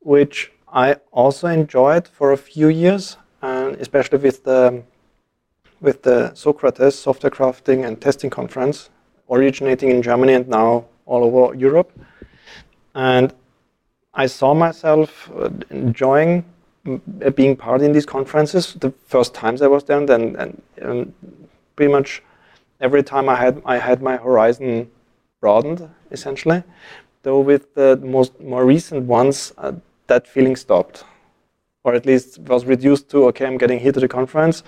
which 0.00 0.52
I 0.68 0.96
also 1.10 1.48
enjoyed 1.48 2.08
for 2.08 2.32
a 2.32 2.36
few 2.36 2.68
years, 2.68 3.16
and 3.42 3.76
especially 3.76 4.18
with 4.18 4.44
the 4.44 4.82
with 5.80 6.02
the 6.02 6.32
Socrates 6.34 6.94
software 6.94 7.30
crafting 7.30 7.84
and 7.84 8.00
testing 8.00 8.30
conference, 8.30 8.88
originating 9.28 9.90
in 9.90 10.00
Germany 10.00 10.34
and 10.34 10.48
now 10.48 10.84
all 11.06 11.24
over 11.24 11.54
Europe. 11.56 11.90
And 12.94 13.34
I 14.14 14.26
saw 14.26 14.54
myself 14.54 15.30
uh, 15.34 15.50
enjoying 15.70 16.44
being 17.34 17.56
part 17.56 17.82
in 17.82 17.92
these 17.92 18.06
conferences 18.06 18.74
the 18.74 18.92
first 19.06 19.34
times 19.34 19.62
I 19.62 19.68
was 19.68 19.84
there, 19.84 19.98
and 19.98 20.08
then 20.08 20.60
and, 20.76 21.14
pretty 21.76 21.92
much 21.92 22.22
every 22.80 23.02
time 23.02 23.28
I 23.28 23.36
had 23.36 23.62
I 23.64 23.78
had 23.78 24.02
my 24.02 24.16
horizon 24.16 24.90
broadened 25.40 25.88
essentially. 26.10 26.62
Though 27.22 27.40
with 27.40 27.74
the 27.74 27.96
most 28.02 28.40
more 28.40 28.64
recent 28.64 29.06
ones, 29.06 29.52
uh, 29.56 29.72
that 30.08 30.26
feeling 30.26 30.56
stopped, 30.56 31.04
or 31.84 31.94
at 31.94 32.04
least 32.04 32.40
was 32.40 32.64
reduced 32.64 33.08
to 33.10 33.26
okay, 33.26 33.46
I'm 33.46 33.58
getting 33.58 33.78
here 33.78 33.92
to 33.92 34.00
the 34.00 34.08
conference, 34.08 34.64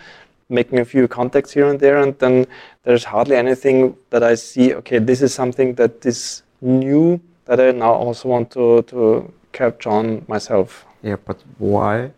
making 0.49 0.79
a 0.79 0.85
few 0.85 1.09
contacts 1.09 1.53
here 1.53 1.69
and 1.69 1.81
there, 1.81 1.97
and 1.97 2.17
then 2.21 2.47
there's 2.85 3.05
hardly 3.05 3.37
anything 3.37 3.97
that 4.11 4.23
I 4.23 4.37
see. 4.37 4.73
Okay, 4.75 4.99
this 4.99 5.21
is 5.21 5.35
something 5.35 5.75
that 5.75 6.07
is 6.07 6.43
new 6.61 7.21
that 7.47 7.61
I 7.61 7.73
now 7.73 7.93
also 7.93 8.29
want 8.29 8.53
to 8.53 8.83
to 8.83 9.33
capture 9.53 9.91
on 9.91 10.25
myself. 10.29 10.87
Yeah, 11.05 11.17
but 11.25 11.39
why? 11.59 12.11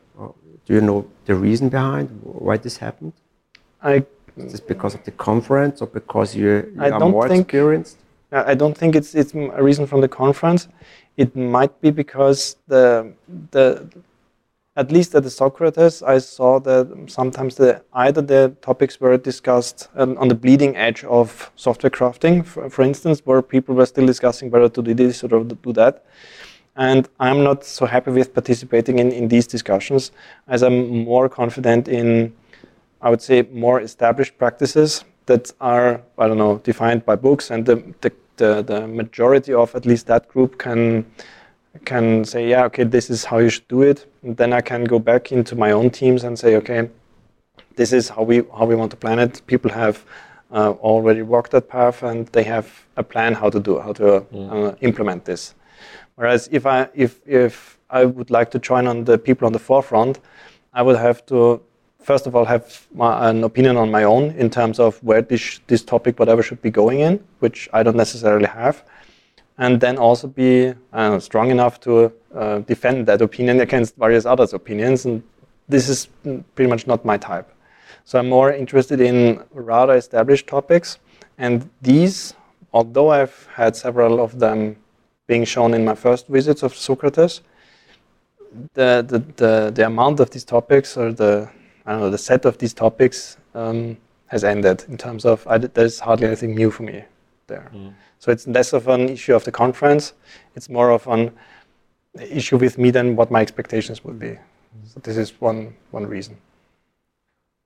Do 0.67 0.75
you 0.75 0.81
know 0.81 1.07
the 1.27 1.35
reason 1.35 1.69
behind 1.69 2.09
why 2.23 2.57
this 2.57 2.77
happened? 2.79 3.13
I 3.83 4.05
is 4.37 4.53
this 4.53 4.61
because 4.61 4.95
of 4.95 5.03
the 5.05 5.13
conference 5.13 5.81
or 5.81 5.87
because 5.87 6.35
you, 6.37 6.51
you 6.75 6.77
I 6.81 6.91
are 6.91 6.99
don't 7.01 7.11
more 7.13 7.29
think- 7.29 7.43
experienced? 7.47 7.99
I 8.33 8.55
don't 8.55 8.77
think 8.77 8.95
it's 8.97 9.15
it's 9.15 9.33
a 9.35 9.63
reason 9.63 9.87
from 9.87 10.01
the 10.01 10.09
conference. 10.09 10.69
It 11.17 11.35
might 11.37 11.81
be 11.81 11.91
because 11.91 12.57
the 12.69 13.13
the 13.53 13.89
at 14.77 14.93
least 14.93 15.15
at 15.15 15.23
the 15.23 15.31
Socrates, 15.31 16.03
I 16.03 16.19
saw 16.19 16.61
that 16.61 16.87
sometimes 17.07 17.55
the 17.55 17.83
either 17.95 18.21
the 18.21 18.55
topics 18.61 19.01
were 19.01 19.17
discussed 19.17 19.89
um, 19.97 20.19
on 20.19 20.29
the 20.29 20.35
bleeding 20.35 20.77
edge 20.77 21.03
of 21.05 21.51
software 21.57 21.91
crafting, 21.91 22.45
for, 22.45 22.69
for 22.69 22.83
instance, 22.83 23.23
where 23.25 23.41
people 23.41 23.75
were 23.75 23.87
still 23.87 24.05
discussing 24.07 24.51
whether 24.51 24.69
to 24.69 24.83
do 24.83 24.93
this 24.93 25.25
or 25.25 25.29
to 25.29 25.45
do 25.45 25.73
that. 25.73 26.05
And 26.77 27.09
I'm 27.19 27.43
not 27.43 27.65
so 27.65 27.87
happy 27.87 28.11
with 28.11 28.35
participating 28.35 28.99
in, 28.99 29.11
in 29.11 29.29
these 29.29 29.47
discussions, 29.47 30.13
as 30.47 30.63
I'm 30.63 31.05
more 31.05 31.29
confident 31.29 31.89
in, 31.89 32.35
I 33.01 33.09
would 33.11 33.23
say, 33.23 33.43
more 33.53 33.81
established 33.81 34.37
practices 34.39 35.05
that 35.25 35.53
are, 35.61 36.03
I 36.19 36.29
don't 36.29 36.39
know, 36.39 36.59
defined 36.59 37.05
by 37.05 37.17
books, 37.17 37.51
and 37.51 37.65
the, 37.65 37.77
the, 38.03 38.13
the, 38.37 38.63
the 38.63 38.87
majority 38.87 39.55
of 39.55 39.75
at 39.75 39.87
least 39.87 40.07
that 40.07 40.29
group 40.29 40.59
can 40.59 41.07
can 41.85 42.25
say, 42.25 42.49
yeah, 42.49 42.65
okay, 42.65 42.85
this 42.85 43.11
is 43.11 43.25
how 43.25 43.37
you 43.37 43.51
should 43.51 43.69
do 43.69 43.83
it. 43.83 44.07
And 44.23 44.37
then 44.37 44.55
I 44.55 44.63
can 44.63 44.85
go 44.85 44.99
back 44.99 45.31
into 45.31 45.55
my 45.55 45.73
own 45.73 45.91
teams 45.91 46.25
and 46.25 46.39
say, 46.39 46.57
okay, 46.57 46.89
this 47.77 47.93
is 47.93 48.09
how 48.09 48.23
we 48.23 48.37
how 48.59 48.65
we 48.65 48.75
want 48.75 48.91
to 48.93 48.97
plan 48.97 49.19
it. 49.19 49.43
People 49.47 49.71
have 49.71 50.05
uh, 50.51 50.71
already 50.81 51.23
walked 51.23 51.51
that 51.51 51.69
path, 51.69 52.03
and 52.03 52.27
they 52.29 52.45
have 52.45 52.67
a 52.97 53.03
plan 53.03 53.35
how 53.35 53.51
to 53.51 53.61
do 53.61 53.79
how 53.79 53.93
to 53.93 54.25
uh, 54.35 54.75
implement 54.81 55.25
this. 55.25 55.55
Whereas 56.17 56.49
if 56.53 56.67
I 56.67 56.89
if 56.95 57.21
if 57.27 57.79
I 57.89 58.05
would 58.05 58.31
like 58.31 58.51
to 58.51 58.59
join 58.59 58.87
on 58.87 59.05
the 59.05 59.17
people 59.19 59.47
on 59.47 59.53
the 59.53 59.59
forefront, 59.59 60.21
I 60.75 60.83
would 60.83 60.97
have 60.97 61.25
to 61.27 61.63
first 62.03 62.27
of 62.27 62.37
all 62.37 62.45
have 62.45 62.87
my, 62.95 63.29
an 63.31 63.45
opinion 63.45 63.77
on 63.77 63.91
my 63.91 64.05
own 64.05 64.31
in 64.33 64.51
terms 64.51 64.79
of 64.79 65.03
where 65.03 65.23
this 65.23 65.61
this 65.67 65.83
topic 65.83 66.19
whatever 66.19 66.43
should 66.43 66.63
be 66.63 66.71
going 66.71 67.01
in, 67.01 67.25
which 67.39 67.69
I 67.73 67.83
don't 67.83 67.97
necessarily 67.97 68.47
have 68.47 68.85
and 69.59 69.81
then 69.81 69.97
also 69.97 70.29
be 70.29 70.75
uh, 70.93 71.19
strong 71.19 71.51
enough 71.51 71.81
to 71.81 72.13
uh, 72.35 72.59
defend 72.61 73.07
that 73.07 73.23
opinion 73.23 73.61
against 73.61 73.97
various 73.97 74.27
others' 74.27 74.53
opinions. 74.53 75.07
And 75.07 75.23
this 75.69 75.89
is 75.89 76.09
pretty 76.55 76.69
much 76.69 76.87
not 76.87 77.05
my 77.05 77.17
type. 77.17 77.51
So 78.05 78.19
I'm 78.19 78.29
more 78.29 78.53
interested 78.53 79.01
in 79.01 79.43
rather 79.53 79.95
established 79.95 80.47
topics. 80.47 80.99
And 81.39 81.69
these, 81.81 82.35
although 82.73 83.11
I've 83.11 83.49
had 83.55 83.77
several 83.77 84.21
of 84.21 84.39
them 84.39 84.77
being 85.27 85.45
shown 85.45 85.75
in 85.75 85.85
my 85.85 85.95
first 85.95 86.29
visits 86.29 86.63
of 86.63 86.75
Socrates, 86.75 87.41
the, 88.75 89.05
the, 89.07 89.19
the, 89.37 89.71
the 89.75 89.87
amount 89.87 90.21
of 90.21 90.31
these 90.31 90.45
topics 90.45 90.97
or 90.97 91.13
the, 91.13 91.51
I 91.85 91.93
don't 91.93 92.01
know, 92.01 92.11
the 92.11 92.19
set 92.19 92.45
of 92.45 92.59
these 92.59 92.73
topics 92.73 93.37
um, 93.55 93.97
has 94.27 94.45
ended 94.45 94.85
in 94.89 94.97
terms 94.97 95.25
of 95.25 95.47
I, 95.47 95.59
there's 95.59 96.01
hardly 96.01 96.27
anything 96.27 96.55
new 96.55 96.71
for 96.71 96.83
me 96.85 97.05
there. 97.47 97.71
So 98.19 98.33
it's 98.33 98.47
less 98.47 98.73
of 98.73 98.89
an 98.89 99.09
issue 99.09 99.35
of 99.35 99.45
the 99.45 99.53
conference. 99.53 100.15
It's 100.55 100.69
more 100.69 100.91
of 100.91 101.07
an 101.07 101.33
issue 102.21 102.57
with 102.57 102.79
me 102.79 102.91
than 102.91 103.15
what 103.15 103.31
my 103.31 103.41
expectations 103.41 104.03
would 104.05 104.19
be. 104.19 104.39
So 104.85 105.01
this 105.01 105.17
is 105.17 105.41
one 105.41 105.75
one 105.91 106.07
reason. 106.07 106.37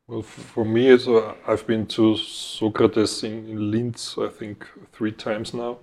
Well, 0.06 0.22
for 0.22 0.64
me, 0.64 0.88
it's, 0.88 1.06
uh, 1.06 1.34
I've 1.46 1.64
been 1.66 1.86
to 1.86 2.16
Socrates 2.16 3.22
in, 3.22 3.48
in 3.48 3.70
Linz, 3.70 4.16
I 4.18 4.28
think, 4.28 4.66
three 4.92 5.12
times 5.12 5.54
now, 5.54 5.78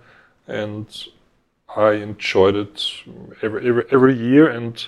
and 0.47 0.85
I 1.75 1.93
enjoyed 1.93 2.55
it 2.55 3.03
every, 3.41 3.67
every, 3.67 3.83
every 3.91 4.15
year. 4.15 4.49
And 4.49 4.87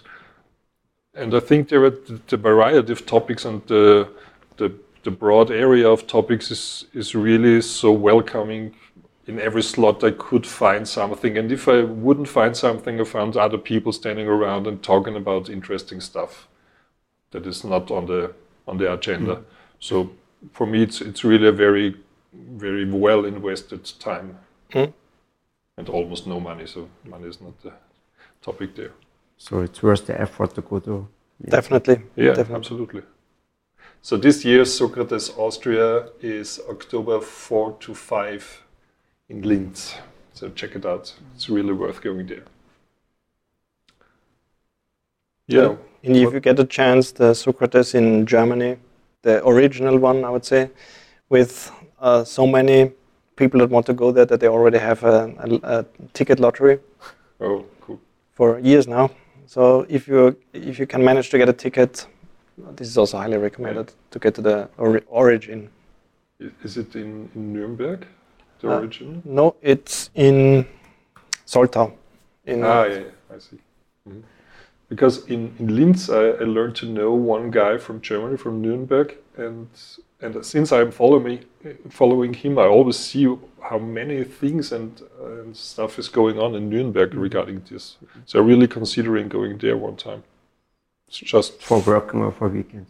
and 1.14 1.34
I 1.34 1.40
think 1.40 1.70
there 1.70 1.84
are 1.84 1.90
the, 2.28 2.38
variety 2.38 2.92
of 2.92 3.06
topics 3.06 3.46
and 3.46 3.62
the, 3.68 4.10
the 4.58 4.72
the 5.04 5.12
broad 5.12 5.52
area 5.52 5.90
of 5.90 6.08
topics 6.08 6.52
is 6.52 6.86
is 6.94 7.16
really 7.16 7.62
so 7.62 7.92
welcoming. 7.92 8.76
In 9.28 9.40
every 9.40 9.62
slot, 9.62 10.04
I 10.04 10.12
could 10.12 10.48
find 10.48 10.88
something, 10.88 11.38
and 11.38 11.52
if 11.52 11.68
I 11.68 11.84
wouldn't 11.84 12.28
find 12.28 12.58
something, 12.58 13.00
I 13.00 13.04
found 13.04 13.38
other 13.38 13.60
people 13.60 13.92
standing 13.92 14.28
around 14.28 14.66
and 14.66 14.82
talking 14.82 15.16
about 15.16 15.50
interesting 15.50 16.02
stuff 16.02 16.48
that 17.32 17.46
is 17.46 17.64
not 17.64 17.92
on 17.92 18.08
the 18.08 18.34
on 18.68 18.78
the 18.78 18.92
agenda. 18.92 19.44
So 19.80 20.10
for 20.54 20.66
me, 20.66 20.82
it's 20.82 21.02
it's 21.02 21.24
really 21.24 21.48
a 21.48 21.52
very 21.52 21.96
very 22.34 22.90
well 22.90 23.26
invested 23.26 23.92
time, 24.00 24.38
Mm. 24.72 24.94
And 25.80 25.90
almost 25.90 26.28
no 26.28 26.40
money. 26.40 26.68
So 26.68 26.90
money 27.06 27.28
is 27.30 27.40
not 27.42 27.60
the 27.64 27.72
topic 28.42 28.76
there. 28.76 28.92
So 29.38 29.62
it's 29.62 29.82
worth 29.82 30.06
the 30.06 30.22
effort 30.22 30.54
to 30.56 30.62
go 30.62 30.80
to. 30.80 31.08
Definitely. 31.42 32.02
Yeah, 32.16 32.34
Definitely. 32.34 32.56
absolutely. 32.56 33.02
So 34.02 34.18
this 34.18 34.46
year, 34.46 34.66
Socrates 34.66 35.32
Austria 35.38 36.10
is 36.22 36.60
October 36.70 37.22
four 37.22 37.78
to 37.80 37.94
five 37.94 38.44
in 39.30 39.42
Linz. 39.42 39.96
So 40.34 40.50
check 40.50 40.76
it 40.76 40.86
out. 40.86 41.14
It's 41.36 41.50
really 41.50 41.74
worth 41.74 42.02
going 42.02 42.28
there. 42.28 42.44
Yeah. 45.48 45.76
And 46.04 46.16
if 46.16 46.34
you 46.34 46.40
get 46.40 46.60
a 46.60 46.66
chance, 46.66 47.12
the 47.12 47.34
Socrates 47.34 47.96
in 47.96 48.26
Germany, 48.26 48.78
the 49.22 49.46
original 49.46 49.98
one, 49.98 50.24
I 50.24 50.30
would 50.30 50.46
say, 50.46 50.70
with 51.30 51.72
uh, 52.00 52.24
so 52.24 52.48
many 52.48 52.92
people 53.40 53.60
that 53.62 53.70
want 53.70 53.86
to 53.86 53.94
go 53.94 54.12
there 54.12 54.26
that 54.26 54.40
they 54.40 54.48
already 54.50 54.78
have 54.78 55.04
a, 55.04 55.18
a, 55.46 55.78
a 55.78 55.86
ticket 56.14 56.40
lottery 56.40 56.78
Oh, 57.40 57.66
cool. 57.82 58.00
for 58.34 58.60
years 58.60 58.86
now. 58.88 59.10
So 59.46 59.86
if 59.90 60.08
you 60.08 60.36
if 60.54 60.78
you 60.80 60.86
can 60.86 61.04
manage 61.04 61.30
to 61.32 61.38
get 61.38 61.50
a 61.50 61.54
ticket, 61.54 62.08
this 62.78 62.88
is 62.88 62.98
also 62.98 63.18
highly 63.18 63.38
recommended 63.38 63.88
to 64.12 64.20
get 64.20 64.36
to 64.36 64.42
the 64.42 64.70
ori- 64.78 65.06
origin. 65.08 65.70
Is 66.64 66.78
it 66.78 66.96
in, 66.96 67.30
in 67.36 67.54
Nuremberg, 67.54 68.06
the 68.62 68.68
Uh, 68.70 68.78
origin? 68.80 69.22
No, 69.26 69.56
it's 69.62 70.10
in 70.16 70.66
Soltau. 71.46 71.92
In 72.46 72.64
Ah, 72.64 72.84
yeah, 72.86 73.00
yeah, 73.00 73.36
I 73.36 73.40
see. 73.40 73.58
Mhm. 74.08 74.24
Because 74.90 75.16
in, 75.28 75.42
in 75.60 75.68
Linz, 75.76 76.10
I, 76.10 76.24
I 76.42 76.46
learned 76.46 76.76
to 76.82 76.86
know 76.86 77.12
one 77.36 77.52
guy 77.52 77.78
from 77.78 78.02
Germany, 78.02 78.38
from 78.38 78.62
Nuremberg, 78.62 79.10
and 79.38 79.68
and 80.22 80.46
since 80.46 80.72
I'm 80.72 80.92
following 80.92 81.46
following 81.90 82.34
him, 82.34 82.58
I 82.60 82.64
always 82.66 82.98
see 82.98 83.26
how 83.70 83.78
many 83.80 84.24
things 84.24 84.72
and, 84.72 85.02
and 85.22 85.56
stuff 85.56 86.00
is 86.00 86.10
going 86.10 86.40
on 86.40 86.56
in 86.56 86.70
Nuremberg 86.70 87.14
regarding 87.14 87.62
this. 87.70 87.98
So 88.26 88.40
I'm 88.40 88.48
really 88.48 88.68
considering 88.68 89.28
going 89.30 89.58
there 89.58 89.78
one 89.78 89.96
time. 89.98 90.24
It's 91.08 91.18
just 91.18 91.62
For 91.62 91.80
working 91.80 92.22
or 92.22 92.32
for 92.32 92.48
weekend. 92.50 92.86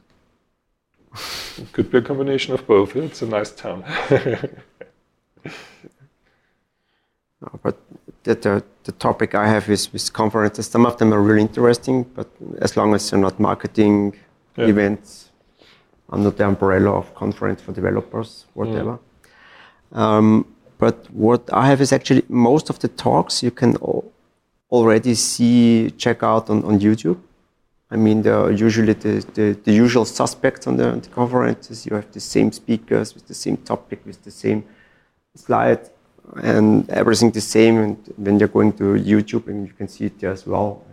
it 1.57 1.71
could 1.73 1.89
be 1.91 1.97
a 1.99 2.01
combination 2.01 2.53
of 2.53 2.65
both. 2.67 2.95
It's 2.95 3.21
a 3.21 3.25
nice 3.27 3.51
town. 3.51 3.83
No, 7.41 7.59
but 7.63 7.77
the, 8.23 8.35
the, 8.35 8.63
the 8.83 8.91
topic 8.91 9.33
I 9.33 9.47
have 9.47 9.69
is 9.69 9.93
with 9.93 10.11
conferences. 10.11 10.67
Some 10.67 10.85
of 10.85 10.97
them 10.97 11.13
are 11.13 11.21
really 11.21 11.41
interesting, 11.41 12.03
but 12.03 12.27
as 12.59 12.75
long 12.75 12.93
as 12.93 13.09
they're 13.09 13.19
not 13.19 13.39
marketing 13.39 14.15
Yeah. 14.57 14.65
events 14.67 15.28
under 16.11 16.31
the 16.31 16.45
umbrella 16.45 16.91
of 16.91 17.13
conference 17.15 17.61
for 17.61 17.71
developers, 17.71 18.45
whatever. 18.53 18.99
Um, 19.91 20.45
but 20.77 21.09
what 21.11 21.49
I 21.53 21.67
have 21.67 21.81
is 21.81 21.91
actually 21.91 22.23
most 22.29 22.69
of 22.69 22.79
the 22.79 22.87
talks 22.87 23.43
you 23.43 23.51
can 23.51 23.75
already 24.71 25.15
see, 25.15 25.91
check 25.97 26.23
out 26.23 26.49
on, 26.49 26.63
on 26.63 26.79
YouTube. 26.79 27.19
I 27.91 27.95
mean, 27.95 28.21
there 28.21 28.37
are 28.37 28.51
usually 28.51 28.93
the, 28.93 29.25
the, 29.33 29.59
the 29.63 29.73
usual 29.73 30.05
suspects 30.05 30.67
on 30.67 30.77
the, 30.77 30.91
on 30.91 30.99
the 31.01 31.09
conferences. 31.09 31.85
You 31.85 31.95
have 31.95 32.11
the 32.11 32.19
same 32.19 32.51
speakers 32.51 33.15
with 33.15 33.27
the 33.27 33.33
same 33.33 33.57
topic, 33.57 34.05
with 34.05 34.23
the 34.23 34.31
same 34.31 34.63
slide, 35.35 35.89
and 36.43 36.87
everything 36.91 37.31
the 37.31 37.41
same. 37.41 37.77
And 37.79 38.13
when 38.17 38.39
you're 38.39 38.47
going 38.47 38.73
to 38.73 38.83
YouTube, 38.93 39.47
and 39.47 39.67
you 39.67 39.73
can 39.73 39.87
see 39.87 40.05
it 40.05 40.19
there 40.19 40.31
as 40.31 40.45
well. 40.45 40.85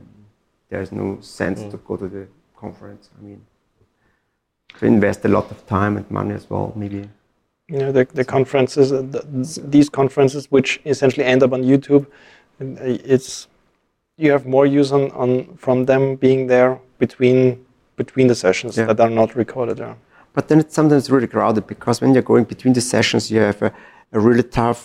There's 0.70 0.90
no 0.90 1.18
sense 1.20 1.60
to 1.70 1.76
go 1.76 1.96
to 1.96 2.08
the 2.08 2.26
conference. 2.56 3.10
I 3.16 3.22
mean, 3.22 3.42
to 4.78 4.86
invest 4.86 5.24
a 5.24 5.28
lot 5.28 5.50
of 5.50 5.66
time 5.66 5.96
and 5.96 6.10
money 6.10 6.34
as 6.34 6.48
well, 6.50 6.72
maybe. 6.76 7.08
you 7.68 7.78
know, 7.78 7.90
the, 7.92 8.04
the 8.14 8.24
conferences, 8.24 8.90
the, 8.90 9.22
these 9.76 9.88
conferences, 9.88 10.42
which 10.50 10.80
essentially 10.84 11.24
end 11.24 11.42
up 11.42 11.52
on 11.52 11.62
YouTube, 11.62 12.06
it's 12.60 13.48
you 14.16 14.30
have 14.32 14.46
more 14.46 14.66
use 14.66 14.92
on, 14.92 15.10
on 15.12 15.30
from 15.56 15.84
them 15.86 16.16
being 16.16 16.46
there 16.46 16.78
between 16.98 17.64
between 17.96 18.26
the 18.28 18.34
sessions 18.34 18.76
Yeah. 18.76 18.86
that 18.86 19.00
are 19.00 19.10
not 19.10 19.34
recorded. 19.36 19.78
Yeah. 19.78 19.94
But 20.34 20.48
then 20.48 20.58
it's 20.60 20.74
sometimes 20.74 21.10
really 21.10 21.26
crowded 21.26 21.66
because 21.66 22.00
when 22.02 22.12
you're 22.14 22.28
going 22.32 22.44
between 22.44 22.74
the 22.74 22.80
sessions, 22.80 23.30
you 23.30 23.40
have 23.40 23.60
a, 23.62 23.72
a 24.12 24.20
really 24.20 24.42
tough 24.42 24.80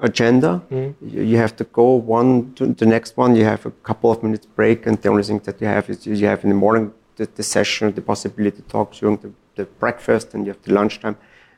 agenda. 0.00 0.50
Mm-hmm. 0.70 1.08
You, 1.08 1.22
you 1.30 1.36
have 1.44 1.54
to 1.56 1.64
go 1.64 1.86
one 1.94 2.52
to 2.54 2.66
the 2.66 2.86
next 2.86 3.16
one. 3.16 3.36
You 3.36 3.44
have 3.44 3.66
a 3.66 3.70
couple 3.88 4.10
of 4.10 4.22
minutes 4.22 4.46
break, 4.46 4.86
and 4.86 4.96
the 5.02 5.08
only 5.08 5.22
thing 5.22 5.40
that 5.40 5.60
you 5.60 5.66
have 5.66 5.90
is 5.90 6.06
you 6.06 6.26
have 6.26 6.42
in 6.44 6.50
the 6.50 6.56
morning 6.56 6.92
the, 7.16 7.28
the 7.34 7.42
session, 7.42 7.94
the 7.94 8.02
possibility 8.02 8.56
to 8.56 8.62
talk 8.62 8.92
during 8.92 9.16
the 9.18 9.32
the 9.56 9.64
breakfast 9.64 10.34
and 10.34 10.46
you 10.46 10.52
have 10.52 10.62
the 10.62 10.72
lunchtime, 10.72 11.16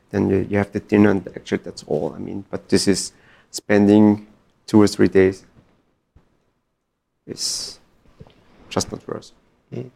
then 0.09 0.29
you, 0.29 0.47
you 0.49 0.57
have 0.57 0.71
the 0.71 0.79
dinner, 0.79 1.11
and 1.11 1.27
actually 1.35 1.59
that's 1.63 1.83
all. 1.83 2.13
I 2.15 2.17
mean, 2.17 2.45
but 2.49 2.69
this 2.69 2.87
is 2.87 3.11
spending 3.51 4.27
two 4.65 4.81
or 4.81 4.87
three 4.87 5.07
days. 5.07 5.45
It's 7.27 7.79
just 8.69 8.91
not 8.91 9.07
worth. 9.07 9.31
Mm. 9.71 9.91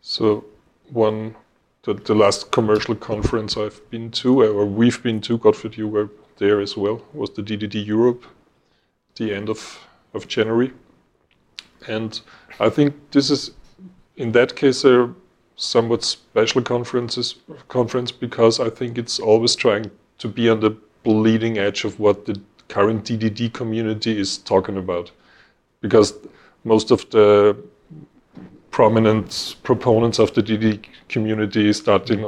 So 0.00 0.44
one, 0.90 1.36
the, 1.82 1.94
the 1.94 2.14
last 2.14 2.50
commercial 2.50 2.96
conference 2.96 3.56
I've 3.56 3.88
been 3.90 4.10
to, 4.22 4.42
or 4.42 4.66
we've 4.66 5.00
been 5.02 5.20
to, 5.22 5.38
Gottfried, 5.38 5.76
you 5.76 5.86
were 5.86 6.10
there 6.38 6.60
as 6.60 6.76
well, 6.76 7.02
was 7.12 7.30
the 7.30 7.42
DDD 7.42 7.86
Europe, 7.86 8.24
the 9.16 9.34
end 9.34 9.48
of, 9.48 9.86
of 10.14 10.26
January. 10.26 10.72
And 11.86 12.20
I 12.58 12.68
think 12.68 12.94
this 13.12 13.30
is, 13.30 13.52
in 14.18 14.32
that 14.32 14.56
case, 14.56 14.84
a 14.84 15.14
somewhat 15.56 16.04
special 16.04 16.62
conferences 16.62 17.36
conference 17.68 18.12
because 18.12 18.60
I 18.60 18.68
think 18.68 18.98
it's 18.98 19.18
always 19.18 19.56
trying 19.56 19.90
to 20.18 20.28
be 20.28 20.48
on 20.48 20.60
the 20.60 20.76
bleeding 21.04 21.58
edge 21.58 21.84
of 21.84 21.98
what 21.98 22.26
the 22.26 22.40
current 22.68 23.04
DDD 23.04 23.52
community 23.52 24.20
is 24.20 24.38
talking 24.38 24.76
about, 24.76 25.10
because 25.80 26.12
most 26.64 26.90
of 26.90 27.08
the 27.10 27.56
prominent 28.70 29.56
proponents 29.62 30.18
of 30.18 30.34
the 30.34 30.42
DDD 30.42 30.84
community, 31.08 31.72
starting 31.72 32.26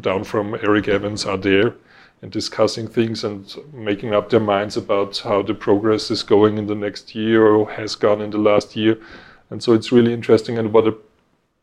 down 0.00 0.24
from 0.24 0.54
Eric 0.56 0.88
Evans, 0.88 1.24
are 1.24 1.38
there 1.38 1.74
and 2.20 2.32
discussing 2.32 2.88
things 2.88 3.22
and 3.22 3.54
making 3.72 4.12
up 4.12 4.28
their 4.28 4.40
minds 4.40 4.76
about 4.76 5.18
how 5.18 5.40
the 5.40 5.54
progress 5.54 6.10
is 6.10 6.24
going 6.24 6.58
in 6.58 6.66
the 6.66 6.74
next 6.74 7.14
year 7.14 7.46
or 7.46 7.70
has 7.70 7.94
gone 7.94 8.20
in 8.20 8.30
the 8.30 8.38
last 8.38 8.74
year. 8.74 8.98
And 9.50 9.62
so 9.62 9.72
it's 9.72 9.92
really 9.92 10.12
interesting. 10.12 10.58
And 10.58 10.72
what 10.72 10.86
I 10.88 10.90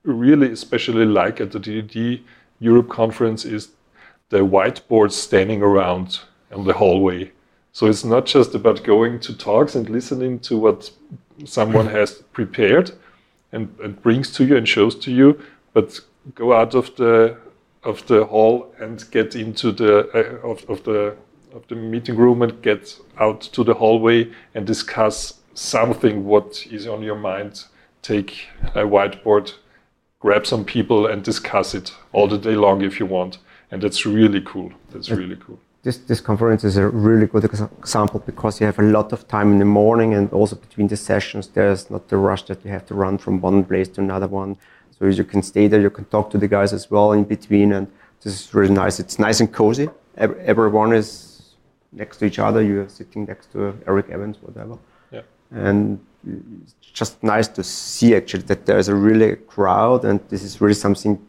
really 0.06 0.52
especially 0.52 1.06
like 1.06 1.42
at 1.42 1.52
the 1.52 1.60
DDD 1.60 2.22
Europe 2.60 2.90
conference 2.90 3.46
is 3.46 3.70
the 4.30 4.40
whiteboards 4.40 5.12
standing 5.12 5.62
around 5.62 6.20
in 6.52 6.64
the 6.64 6.74
hallway. 6.74 7.32
So 7.74 7.88
it's 7.88 8.06
not 8.06 8.26
just 8.26 8.56
about 8.56 8.84
going 8.84 9.20
to 9.22 9.38
talks 9.38 9.76
and 9.76 9.90
listening 9.90 10.40
to 10.42 10.58
what 10.58 10.90
someone 11.44 11.88
has 11.88 12.24
prepared 12.32 12.92
and, 13.52 13.76
and 13.84 14.02
brings 14.02 14.32
to 14.34 14.46
you 14.46 14.56
and 14.56 14.68
shows 14.68 14.96
to 14.96 15.12
you, 15.12 15.40
but 15.74 16.00
go 16.34 16.54
out 16.54 16.74
of 16.74 16.96
the 16.96 17.38
of 17.84 18.06
the 18.08 18.26
hall 18.26 18.74
and 18.80 19.10
get 19.12 19.36
into 19.36 19.72
the 19.72 20.10
uh, 20.12 20.48
of, 20.48 20.68
of 20.70 20.84
the 20.84 21.16
of 21.54 21.68
the 21.68 21.76
meeting 21.76 22.18
room 22.18 22.42
and 22.42 22.62
get 22.62 23.00
out 23.20 23.42
to 23.42 23.64
the 23.64 23.74
hallway 23.74 24.30
and 24.56 24.66
discuss 24.66 25.40
something 25.54 26.26
what 26.26 26.66
is 26.72 26.88
on 26.88 27.02
your 27.02 27.16
mind 27.16 27.66
take 28.02 28.48
a 28.74 28.84
whiteboard 28.84 29.54
grab 30.26 30.44
some 30.54 30.64
people 30.76 31.02
and 31.12 31.24
discuss 31.24 31.76
it 31.80 31.88
all 32.14 32.28
the 32.28 32.38
day 32.38 32.56
long 32.66 32.82
if 32.90 33.00
you 33.00 33.06
want 33.18 33.34
and 33.72 33.82
that's 33.84 34.06
really 34.06 34.42
cool 34.42 34.70
that's 34.92 35.10
really 35.10 35.38
cool 35.46 35.60
this, 35.84 35.98
this 36.10 36.20
conference 36.20 36.64
is 36.64 36.78
a 36.78 36.88
really 37.08 37.28
good 37.28 37.44
example 37.44 38.20
because 38.32 38.60
you 38.60 38.66
have 38.66 38.80
a 38.80 38.90
lot 38.98 39.14
of 39.14 39.28
time 39.28 39.52
in 39.54 39.60
the 39.60 39.72
morning 39.82 40.16
and 40.16 40.34
also 40.34 40.56
between 40.56 40.88
the 40.88 40.98
sessions 40.98 41.44
there's 41.50 41.92
not 41.92 42.08
the 42.10 42.18
rush 42.18 42.44
that 42.50 42.60
you 42.66 42.72
have 42.72 42.86
to 42.88 42.96
run 42.96 43.20
from 43.20 43.40
one 43.40 43.64
place 43.64 43.88
to 43.88 44.02
another 44.02 44.28
one 44.28 44.58
so 44.98 45.06
you 45.08 45.24
can 45.26 45.42
stay 45.42 45.68
there, 45.68 45.82
you 45.82 45.90
can 45.90 46.06
talk 46.06 46.30
to 46.32 46.38
the 46.38 46.48
guys 46.48 46.72
as 46.72 46.90
well 46.90 47.12
in 47.12 47.26
between, 47.26 47.74
and 47.74 47.88
this 48.22 48.34
is 48.34 48.54
really 48.54 48.74
nice. 48.74 49.00
It's 49.00 49.20
nice 49.20 49.42
and 49.42 49.52
cozy. 49.52 49.90
Everyone 50.18 50.94
is 50.94 51.56
next 51.92 52.18
to 52.18 52.26
each 52.26 52.40
other. 52.40 52.62
You're 52.62 52.88
sitting 52.88 53.26
next 53.26 53.52
to 53.52 53.78
Eric 53.88 54.10
Evans, 54.10 54.38
whatever. 54.42 54.78
Yeah. 55.12 55.22
And 55.52 56.00
just 56.94 57.22
nice 57.24 57.48
to 57.48 57.64
see 57.64 58.16
actually 58.16 58.44
that 58.44 58.66
there's 58.66 58.88
a 58.88 58.96
really 58.96 59.36
crowd, 59.36 60.06
and 60.06 60.20
this 60.30 60.44
is 60.44 60.62
really 60.62 60.74
something 60.74 61.20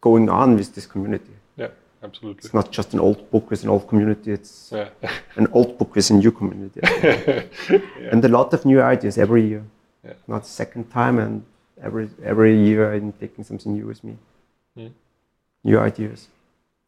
going 0.00 0.28
on 0.28 0.56
with 0.56 0.74
this 0.74 0.86
community. 0.86 1.32
Yeah, 1.56 1.68
absolutely. 2.02 2.40
It's 2.44 2.54
not 2.54 2.70
just 2.70 2.92
an 2.94 3.00
old 3.00 3.30
book 3.30 3.50
with 3.50 3.62
an 3.62 3.70
old 3.70 3.88
community. 3.88 4.32
It's 4.32 4.72
yeah. 4.72 4.88
an 5.36 5.46
old 5.52 5.78
book 5.78 5.94
with 5.94 6.10
a 6.10 6.14
new 6.14 6.32
community, 6.32 6.80
yeah. 6.84 8.10
and 8.10 8.24
a 8.24 8.28
lot 8.28 8.52
of 8.52 8.64
new 8.64 8.82
ideas 8.82 9.18
every 9.18 9.46
year. 9.46 9.64
Yeah. 10.04 10.14
Not 10.26 10.46
second 10.46 10.90
time, 10.90 11.18
and 11.18 11.44
every 11.80 12.10
every 12.24 12.54
year 12.58 12.92
I'm 12.92 13.12
taking 13.12 13.44
something 13.44 13.72
new 13.72 13.86
with 13.86 14.02
me, 14.04 14.16
mm. 14.76 14.90
new 15.64 15.78
ideas, 15.78 16.28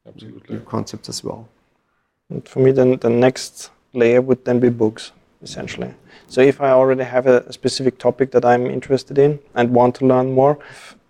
absolutely, 0.06 0.56
new 0.56 0.62
concepts 0.62 1.08
as 1.08 1.22
well. 1.22 1.48
And 2.30 2.46
for 2.48 2.60
me, 2.60 2.72
then 2.72 2.96
the 2.96 3.10
next 3.10 3.70
layer 3.92 4.20
would 4.20 4.44
then 4.44 4.58
be 4.58 4.70
books, 4.70 5.12
essentially. 5.44 5.94
So 6.26 6.40
if 6.40 6.60
I 6.60 6.70
already 6.70 7.04
have 7.04 7.26
a, 7.26 7.52
specific 7.52 7.98
topic 7.98 8.32
that 8.32 8.44
I'm 8.44 8.66
interested 8.66 9.18
in 9.18 9.38
and 9.54 9.70
want 9.70 9.94
to 9.96 10.06
learn 10.06 10.32
more, 10.32 10.58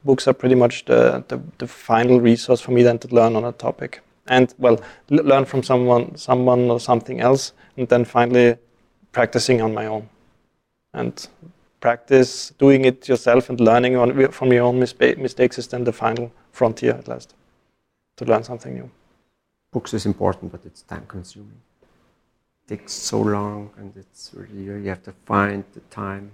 books 0.05 0.29
are 0.29 0.35
pretty 0.35 0.55
much 0.55 0.85
the, 0.85 1.25
the, 1.29 1.41
the 1.59 1.67
final 1.67 2.21
resource 2.21 2.61
for 2.61 2.73
me 2.73 2.83
then 2.83 2.99
to 2.99 3.09
learn 3.09 3.37
on 3.37 3.45
a 3.45 3.53
topic. 3.53 4.01
And 4.27 4.53
well, 4.59 4.81
learn 5.09 5.45
from 5.45 5.63
someone, 5.63 6.17
someone 6.17 6.71
or 6.71 6.81
something 6.81 7.21
else, 7.21 7.53
and 7.77 7.89
then 7.89 8.05
finally 8.05 8.57
practicing 9.13 9.63
on 9.63 9.73
my 9.73 9.87
own. 9.87 10.09
And 10.93 11.27
practice 11.81 12.51
doing 12.59 12.85
it 12.85 13.09
yourself 13.09 13.51
and 13.51 13.61
learning 13.61 13.97
on, 13.97 14.31
from 14.33 14.53
your 14.53 14.65
own 14.65 14.79
mistakes 14.81 15.59
is 15.59 15.69
then 15.69 15.85
the 15.85 15.93
final 15.93 16.33
frontier 16.53 16.93
at 16.93 17.09
last 17.09 17.35
to 18.17 18.25
learn 18.25 18.43
something 18.45 18.75
new. 18.75 18.91
Books 19.73 19.93
is 19.93 20.07
important, 20.07 20.53
but 20.53 20.65
it's 20.65 20.83
time 20.83 21.05
consuming. 21.07 21.61
It 22.67 22.79
takes 22.79 22.93
so 22.93 23.21
long, 23.21 23.71
and 23.77 23.93
it's 23.97 24.31
really 24.35 24.83
you 24.83 24.89
have 24.89 25.03
to 25.05 25.13
find 25.27 25.65
the 25.75 25.81
time. 25.91 26.31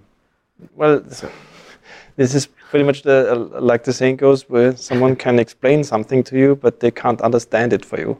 Well, 0.75 1.03
so. 1.09 1.29
this 2.15 2.35
is 2.35 2.45
pretty 2.45 2.85
much 2.85 3.01
the 3.01 3.35
like 3.59 3.83
the 3.83 3.93
saying 3.93 4.17
goes, 4.17 4.49
where 4.49 4.75
someone 4.75 5.15
can 5.15 5.39
explain 5.39 5.83
something 5.83 6.23
to 6.23 6.37
you, 6.37 6.55
but 6.55 6.79
they 6.79 6.91
can't 6.91 7.21
understand 7.21 7.73
it 7.73 7.85
for 7.85 7.99
you. 7.99 8.17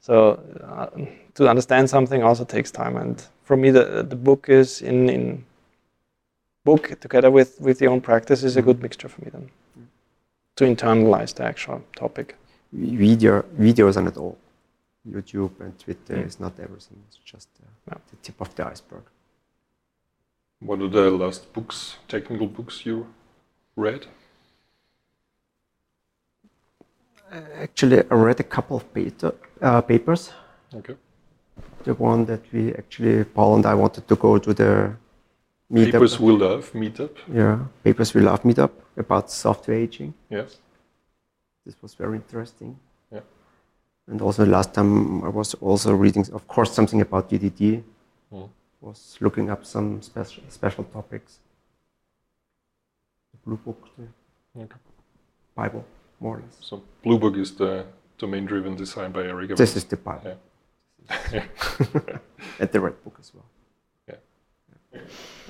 So 0.00 0.40
uh, 0.62 0.88
to 1.34 1.48
understand 1.48 1.90
something 1.90 2.22
also 2.22 2.44
takes 2.44 2.70
time, 2.70 2.96
and 2.96 3.22
for 3.42 3.56
me, 3.56 3.70
the 3.70 4.06
the 4.08 4.16
book 4.16 4.48
is 4.48 4.82
in 4.82 5.08
in 5.08 5.44
book 6.64 7.00
together 7.00 7.30
with, 7.30 7.60
with 7.60 7.80
your 7.80 7.90
own 7.92 8.00
practice 8.00 8.42
is 8.42 8.56
a 8.56 8.62
good 8.62 8.82
mixture 8.82 9.08
for 9.08 9.20
me 9.24 9.30
then 9.32 9.48
to 10.56 10.64
internalize 10.64 11.32
the 11.34 11.44
actual 11.44 11.82
topic. 11.96 12.36
Video, 12.72 13.42
videos 13.58 13.96
are 13.96 14.02
not 14.02 14.16
all. 14.16 14.36
YouTube 15.06 15.60
and 15.60 15.78
Twitter 15.78 16.16
mm. 16.16 16.26
is 16.26 16.40
not 16.40 16.58
everything. 16.58 16.98
It's 17.08 17.18
just 17.18 17.48
uh, 17.62 17.68
yeah. 17.88 17.98
the 18.10 18.16
tip 18.16 18.40
of 18.40 18.54
the 18.54 18.66
iceberg. 18.66 19.02
What 20.60 20.80
are 20.80 20.88
the 20.88 21.10
last 21.10 21.52
books, 21.52 21.96
technical 22.08 22.46
books 22.46 22.84
you 22.84 23.06
read? 23.76 24.06
Uh, 27.30 27.40
actually, 27.60 28.02
I 28.10 28.14
read 28.14 28.40
a 28.40 28.44
couple 28.44 28.78
of 28.78 28.92
beta, 28.92 29.34
uh, 29.62 29.80
papers. 29.82 30.32
Okay. 30.74 30.96
The 31.84 31.94
one 31.94 32.24
that 32.24 32.40
we 32.52 32.74
actually, 32.74 33.24
Paul 33.24 33.56
and 33.56 33.66
I 33.66 33.74
wanted 33.74 34.08
to 34.08 34.16
go 34.16 34.38
to 34.38 34.52
the 34.52 34.96
meetup. 35.70 35.92
Papers 35.92 36.18
We 36.18 36.32
Love 36.32 36.72
meetup. 36.72 37.16
Yeah, 37.32 37.58
Papers 37.84 38.14
We 38.14 38.22
Love 38.22 38.42
meetup 38.42 38.70
about 38.96 39.30
software 39.30 39.76
aging. 39.76 40.14
Yes. 40.28 40.58
This 41.64 41.76
was 41.82 41.94
very 41.94 42.16
interesting. 42.16 42.78
Yeah. 44.08 44.12
And 44.12 44.22
also 44.22 44.44
last 44.46 44.74
time 44.74 45.22
I 45.24 45.28
was 45.28 45.54
also 45.54 45.94
reading, 45.94 46.24
of 46.32 46.46
course, 46.48 46.72
something 46.72 47.00
about 47.00 47.30
DDD. 47.30 47.82
Mm. 48.32 48.48
Was 48.80 49.16
looking 49.20 49.50
up 49.50 49.64
some 49.64 50.02
special 50.02 50.42
special 50.48 50.84
topics. 50.84 51.40
The 53.32 53.38
Blue 53.44 53.56
Book, 53.56 53.88
the 53.98 54.62
okay. 54.62 54.76
Bible, 55.54 55.84
more 56.20 56.36
or 56.36 56.40
less. 56.40 56.56
So 56.60 56.82
Blue 57.02 57.18
Book 57.18 57.36
is 57.36 57.56
the 57.56 57.84
domain-driven 58.18 58.76
design 58.76 59.12
by 59.12 59.24
Eric. 59.24 59.56
This 59.56 59.76
is 59.76 59.84
the 59.84 59.96
Bible. 59.96 60.38
Yeah. 61.32 61.44
and 62.60 62.70
the 62.70 62.80
Red 62.80 63.02
Book 63.02 63.16
as 63.18 63.32
well. 63.34 63.44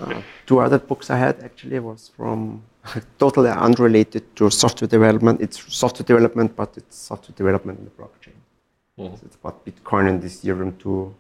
Uh, 0.01 0.23
two 0.47 0.61
other 0.61 0.79
books 0.79 1.11
I 1.11 1.16
had 1.16 1.42
actually 1.42 1.79
was 1.81 2.11
from 2.16 2.62
totally 3.18 3.51
unrelated 3.51 4.37
to 4.37 4.51
software 4.51 4.88
development. 4.88 5.40
It's 5.40 5.59
software 5.75 6.07
development, 6.07 6.55
but 6.57 6.77
it's 6.77 6.97
software 6.97 7.35
development 7.37 7.79
in 7.81 7.85
the 7.85 7.90
blockchain. 7.90 8.38
Mm-hmm. 8.98 9.26
It's 9.26 9.37
about 9.37 9.64
Bitcoin 9.64 10.08
and 10.08 10.20
this 10.20 10.40
Ethereum 10.40 10.78
Two 10.78 11.14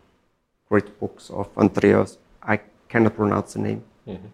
great 0.68 0.98
books 1.00 1.30
of 1.30 1.48
Andreas. 1.56 2.18
I 2.42 2.60
cannot 2.88 3.14
pronounce 3.16 3.54
the 3.54 3.60
name 3.60 3.82
mm-hmm. 4.06 4.26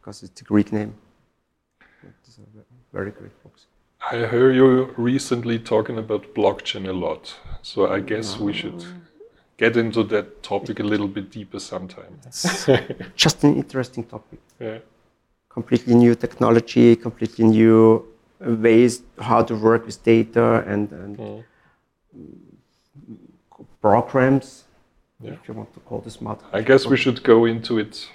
because 0.00 0.22
it's 0.22 0.40
a 0.40 0.44
Greek 0.44 0.72
name. 0.72 0.94
It's 2.02 2.38
very 2.92 3.10
great 3.10 3.42
books. 3.42 3.66
I 4.10 4.16
heard 4.18 4.54
you 4.54 4.92
recently 4.96 5.58
talking 5.58 5.98
about 5.98 6.34
blockchain 6.34 6.88
a 6.88 6.92
lot, 6.92 7.34
so 7.62 7.90
I 7.90 8.00
guess 8.00 8.38
we 8.38 8.52
should 8.52 8.84
get 9.56 9.76
into 9.76 10.02
that 10.04 10.42
topic 10.42 10.80
a 10.80 10.82
little 10.82 11.08
bit 11.08 11.30
deeper 11.30 11.58
sometime. 11.58 12.20
just 13.16 13.44
an 13.44 13.56
interesting 13.56 14.04
topic. 14.04 14.40
Yeah. 14.60 14.78
Completely 15.48 15.94
new 15.94 16.14
technology, 16.14 16.96
completely 16.96 17.44
new 17.46 18.04
ways 18.40 19.02
how 19.18 19.42
to 19.42 19.54
work 19.54 19.86
with 19.86 20.02
data 20.02 20.64
and, 20.66 20.90
and 20.92 21.16
mm. 21.16 21.44
Programs, 23.80 24.64
yeah. 25.20 25.32
if 25.32 25.48
you 25.48 25.54
want 25.54 25.72
to 25.74 25.80
call 25.80 26.00
this 26.00 26.14
smart. 26.14 26.40
I 26.52 26.62
guess 26.62 26.86
we 26.86 26.96
should 26.96 27.22
go 27.22 27.44
into 27.44 27.78
it 27.78 28.08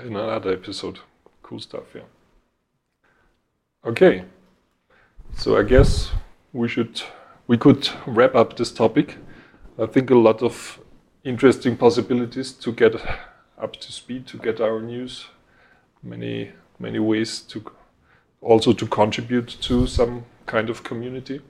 in 0.00 0.16
another 0.16 0.52
episode. 0.52 0.98
Cool 1.42 1.60
stuff, 1.60 1.94
yeah. 1.94 2.02
Okay. 3.84 4.24
So 5.36 5.56
I 5.58 5.62
guess 5.62 6.10
we 6.52 6.68
should 6.68 7.02
we 7.46 7.56
could 7.56 7.88
wrap 8.06 8.34
up 8.34 8.56
this 8.56 8.72
topic. 8.72 9.18
I 9.78 9.86
think 9.86 10.10
a 10.10 10.14
lot 10.14 10.42
of 10.42 10.80
interesting 11.22 11.76
possibilities 11.76 12.52
to 12.52 12.72
get 12.72 12.94
up 13.58 13.76
to 13.76 13.92
speed, 13.92 14.26
to 14.28 14.38
get 14.38 14.60
our 14.60 14.80
news, 14.80 15.26
many 16.02 16.52
many 16.78 16.98
ways 16.98 17.40
to 17.40 17.64
also 18.40 18.72
to 18.72 18.86
contribute 18.86 19.48
to 19.60 19.86
some 19.86 20.24
kind 20.46 20.70
of 20.70 20.82
community. 20.82 21.40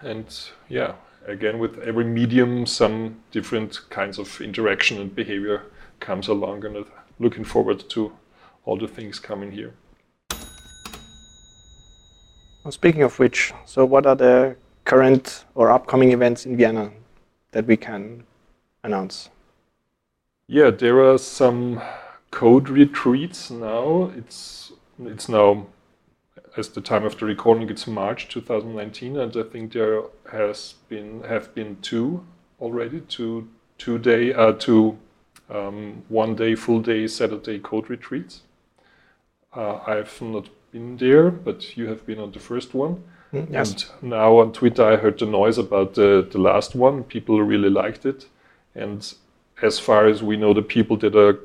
And 0.00 0.26
yeah, 0.68 0.94
again 1.26 1.58
with 1.58 1.78
every 1.80 2.04
medium 2.04 2.66
some 2.66 3.16
different 3.30 3.88
kinds 3.90 4.18
of 4.18 4.40
interaction 4.40 5.00
and 5.00 5.14
behavior 5.14 5.62
comes 6.00 6.28
along 6.28 6.64
and 6.64 6.84
looking 7.18 7.44
forward 7.44 7.88
to 7.90 8.12
all 8.64 8.76
the 8.76 8.88
things 8.88 9.18
coming 9.18 9.52
here. 9.52 9.74
Well, 12.64 12.72
speaking 12.72 13.02
of 13.02 13.18
which, 13.18 13.52
so 13.64 13.84
what 13.84 14.06
are 14.06 14.16
the 14.16 14.56
current 14.84 15.44
or 15.54 15.70
upcoming 15.70 16.12
events 16.12 16.44
in 16.44 16.56
Vienna 16.56 16.90
that 17.52 17.66
we 17.66 17.76
can 17.76 18.24
announce? 18.82 19.30
Yeah, 20.46 20.70
there 20.70 21.00
are 21.00 21.18
some 21.18 21.80
code 22.30 22.68
retreats 22.68 23.50
now. 23.50 24.12
It's 24.16 24.72
it's 25.02 25.28
now 25.28 25.66
as 26.56 26.68
the 26.70 26.80
time 26.80 27.04
of 27.04 27.18
the 27.18 27.26
recording 27.26 27.68
it's 27.68 27.86
March 27.86 28.28
2019 28.28 29.16
and 29.16 29.36
I 29.36 29.42
think 29.42 29.72
there 29.72 30.02
has 30.32 30.74
been 30.88 31.22
have 31.22 31.54
been 31.54 31.76
two 31.82 32.24
already 32.60 33.00
two 33.02 33.48
two 33.78 33.98
day 33.98 34.32
uh, 34.32 34.52
two 34.52 34.98
um, 35.48 36.04
one 36.08 36.34
day 36.34 36.54
full 36.54 36.80
day 36.80 37.06
Saturday 37.06 37.58
code 37.58 37.90
retreats. 37.90 38.42
Uh, 39.54 39.80
I've 39.86 40.20
not 40.22 40.48
been 40.70 40.96
there, 40.96 41.30
but 41.30 41.76
you 41.76 41.88
have 41.88 42.06
been 42.06 42.20
on 42.20 42.30
the 42.32 42.38
first 42.38 42.72
one. 42.72 43.02
Mm, 43.32 43.52
yes. 43.52 43.90
And 44.00 44.10
now 44.10 44.38
on 44.38 44.52
Twitter, 44.52 44.84
I 44.84 44.96
heard 44.96 45.18
the 45.18 45.26
noise 45.26 45.58
about 45.58 45.94
the, 45.94 46.26
the 46.30 46.38
last 46.38 46.74
one. 46.74 47.02
People 47.04 47.42
really 47.42 47.70
liked 47.70 48.06
it. 48.06 48.28
And 48.74 49.12
as 49.60 49.78
far 49.78 50.06
as 50.06 50.22
we 50.22 50.36
know, 50.36 50.54
the 50.54 50.62
people 50.62 50.96
that 50.98 51.16
are 51.16 51.40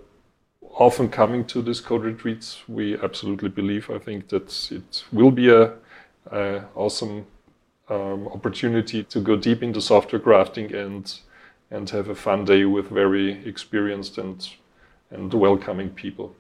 often 0.76 1.10
coming 1.10 1.46
to 1.46 1.62
these 1.62 1.80
code 1.82 2.04
retreats, 2.04 2.64
we 2.68 2.98
absolutely 2.98 3.50
believe. 3.50 3.90
I 3.90 3.98
think 3.98 4.28
that 4.30 4.72
it 4.72 5.04
will 5.12 5.32
be 5.32 5.50
a, 5.50 5.74
a 6.32 6.64
awesome 6.76 7.26
um, 7.90 8.28
opportunity 8.28 9.04
to 9.04 9.20
go 9.20 9.36
deep 9.36 9.64
into 9.64 9.82
software 9.82 10.22
crafting 10.22 10.74
and 10.74 11.20
and 11.72 11.90
have 11.90 12.10
a 12.10 12.16
fun 12.16 12.46
day 12.46 12.64
with 12.66 12.90
very 12.90 13.46
experienced 13.48 14.18
and 14.18 14.50
and 15.12 15.34
welcoming 15.34 15.90
people. 15.90 16.36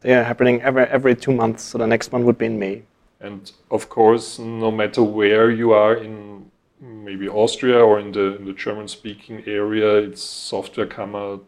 They 0.00 0.14
are 0.14 0.24
happening 0.24 0.62
every 0.62 0.84
every 0.84 1.14
two 1.16 1.32
months. 1.32 1.62
So 1.62 1.78
the 1.78 1.86
next 1.86 2.12
one 2.12 2.24
would 2.24 2.38
be 2.38 2.46
in 2.46 2.58
May. 2.58 2.82
And 3.20 3.50
of 3.70 3.88
course, 3.88 4.38
no 4.38 4.70
matter 4.70 5.02
where 5.02 5.50
you 5.50 5.72
are 5.72 5.94
in 5.94 6.50
maybe 6.80 7.28
Austria 7.28 7.78
or 7.78 7.98
in 7.98 8.12
the, 8.12 8.36
in 8.36 8.44
the 8.44 8.52
German-speaking 8.52 9.44
area, 9.46 9.96
it's 9.96 10.22
softwarekammer, 10.22 11.46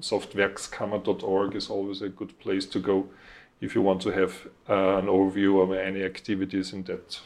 softwerkskammer.org 0.00 1.54
is 1.54 1.70
always 1.70 2.02
a 2.02 2.08
good 2.08 2.38
place 2.38 2.66
to 2.66 2.78
go 2.78 3.08
if 3.60 3.74
you 3.74 3.82
want 3.82 4.00
to 4.02 4.10
have 4.10 4.46
uh, 4.68 4.98
an 4.98 5.06
overview 5.06 5.62
of 5.62 5.72
any 5.72 6.02
activities 6.02 6.72
in 6.72 6.84
that 6.84 7.20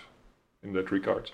in 0.63 0.73
that 0.73 0.91
regard. 0.91 1.31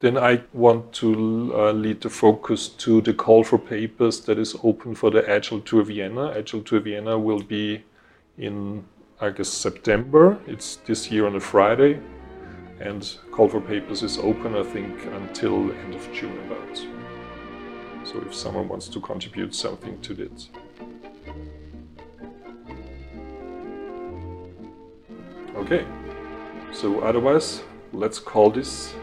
Then 0.00 0.18
I 0.18 0.42
want 0.52 0.92
to 0.94 1.52
uh, 1.54 1.72
lead 1.72 2.02
the 2.02 2.10
focus 2.10 2.68
to 2.68 3.00
the 3.00 3.14
call 3.14 3.44
for 3.44 3.58
papers 3.58 4.20
that 4.20 4.38
is 4.38 4.54
open 4.62 4.94
for 4.94 5.10
the 5.10 5.28
Agile 5.28 5.60
Tour 5.60 5.84
Vienna. 5.84 6.32
Agile 6.36 6.62
Tour 6.62 6.80
Vienna 6.80 7.18
will 7.18 7.42
be 7.42 7.84
in 8.36 8.84
I 9.20 9.30
guess 9.30 9.48
September. 9.48 10.38
It's 10.46 10.76
this 10.76 11.10
year 11.10 11.26
on 11.26 11.36
a 11.36 11.40
Friday, 11.40 11.98
and 12.80 13.16
call 13.30 13.48
for 13.48 13.60
papers 13.60 14.02
is 14.02 14.18
open 14.18 14.54
I 14.54 14.62
think 14.62 15.06
until 15.06 15.70
end 15.72 15.94
of 15.94 16.12
June 16.12 16.38
about. 16.46 17.05
So 18.06 18.22
if 18.24 18.32
someone 18.32 18.68
wants 18.68 18.86
to 18.88 19.00
contribute 19.00 19.52
something 19.52 20.00
to 20.02 20.14
this. 20.14 20.48
Okay, 25.56 25.84
so 26.72 27.00
otherwise, 27.00 27.62
let's 27.92 28.20
call 28.20 28.50
this 28.50 28.94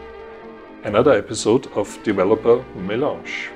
another 0.84 1.12
episode 1.12 1.66
of 1.72 1.98
Developer 2.02 2.64
Melange. 2.74 3.50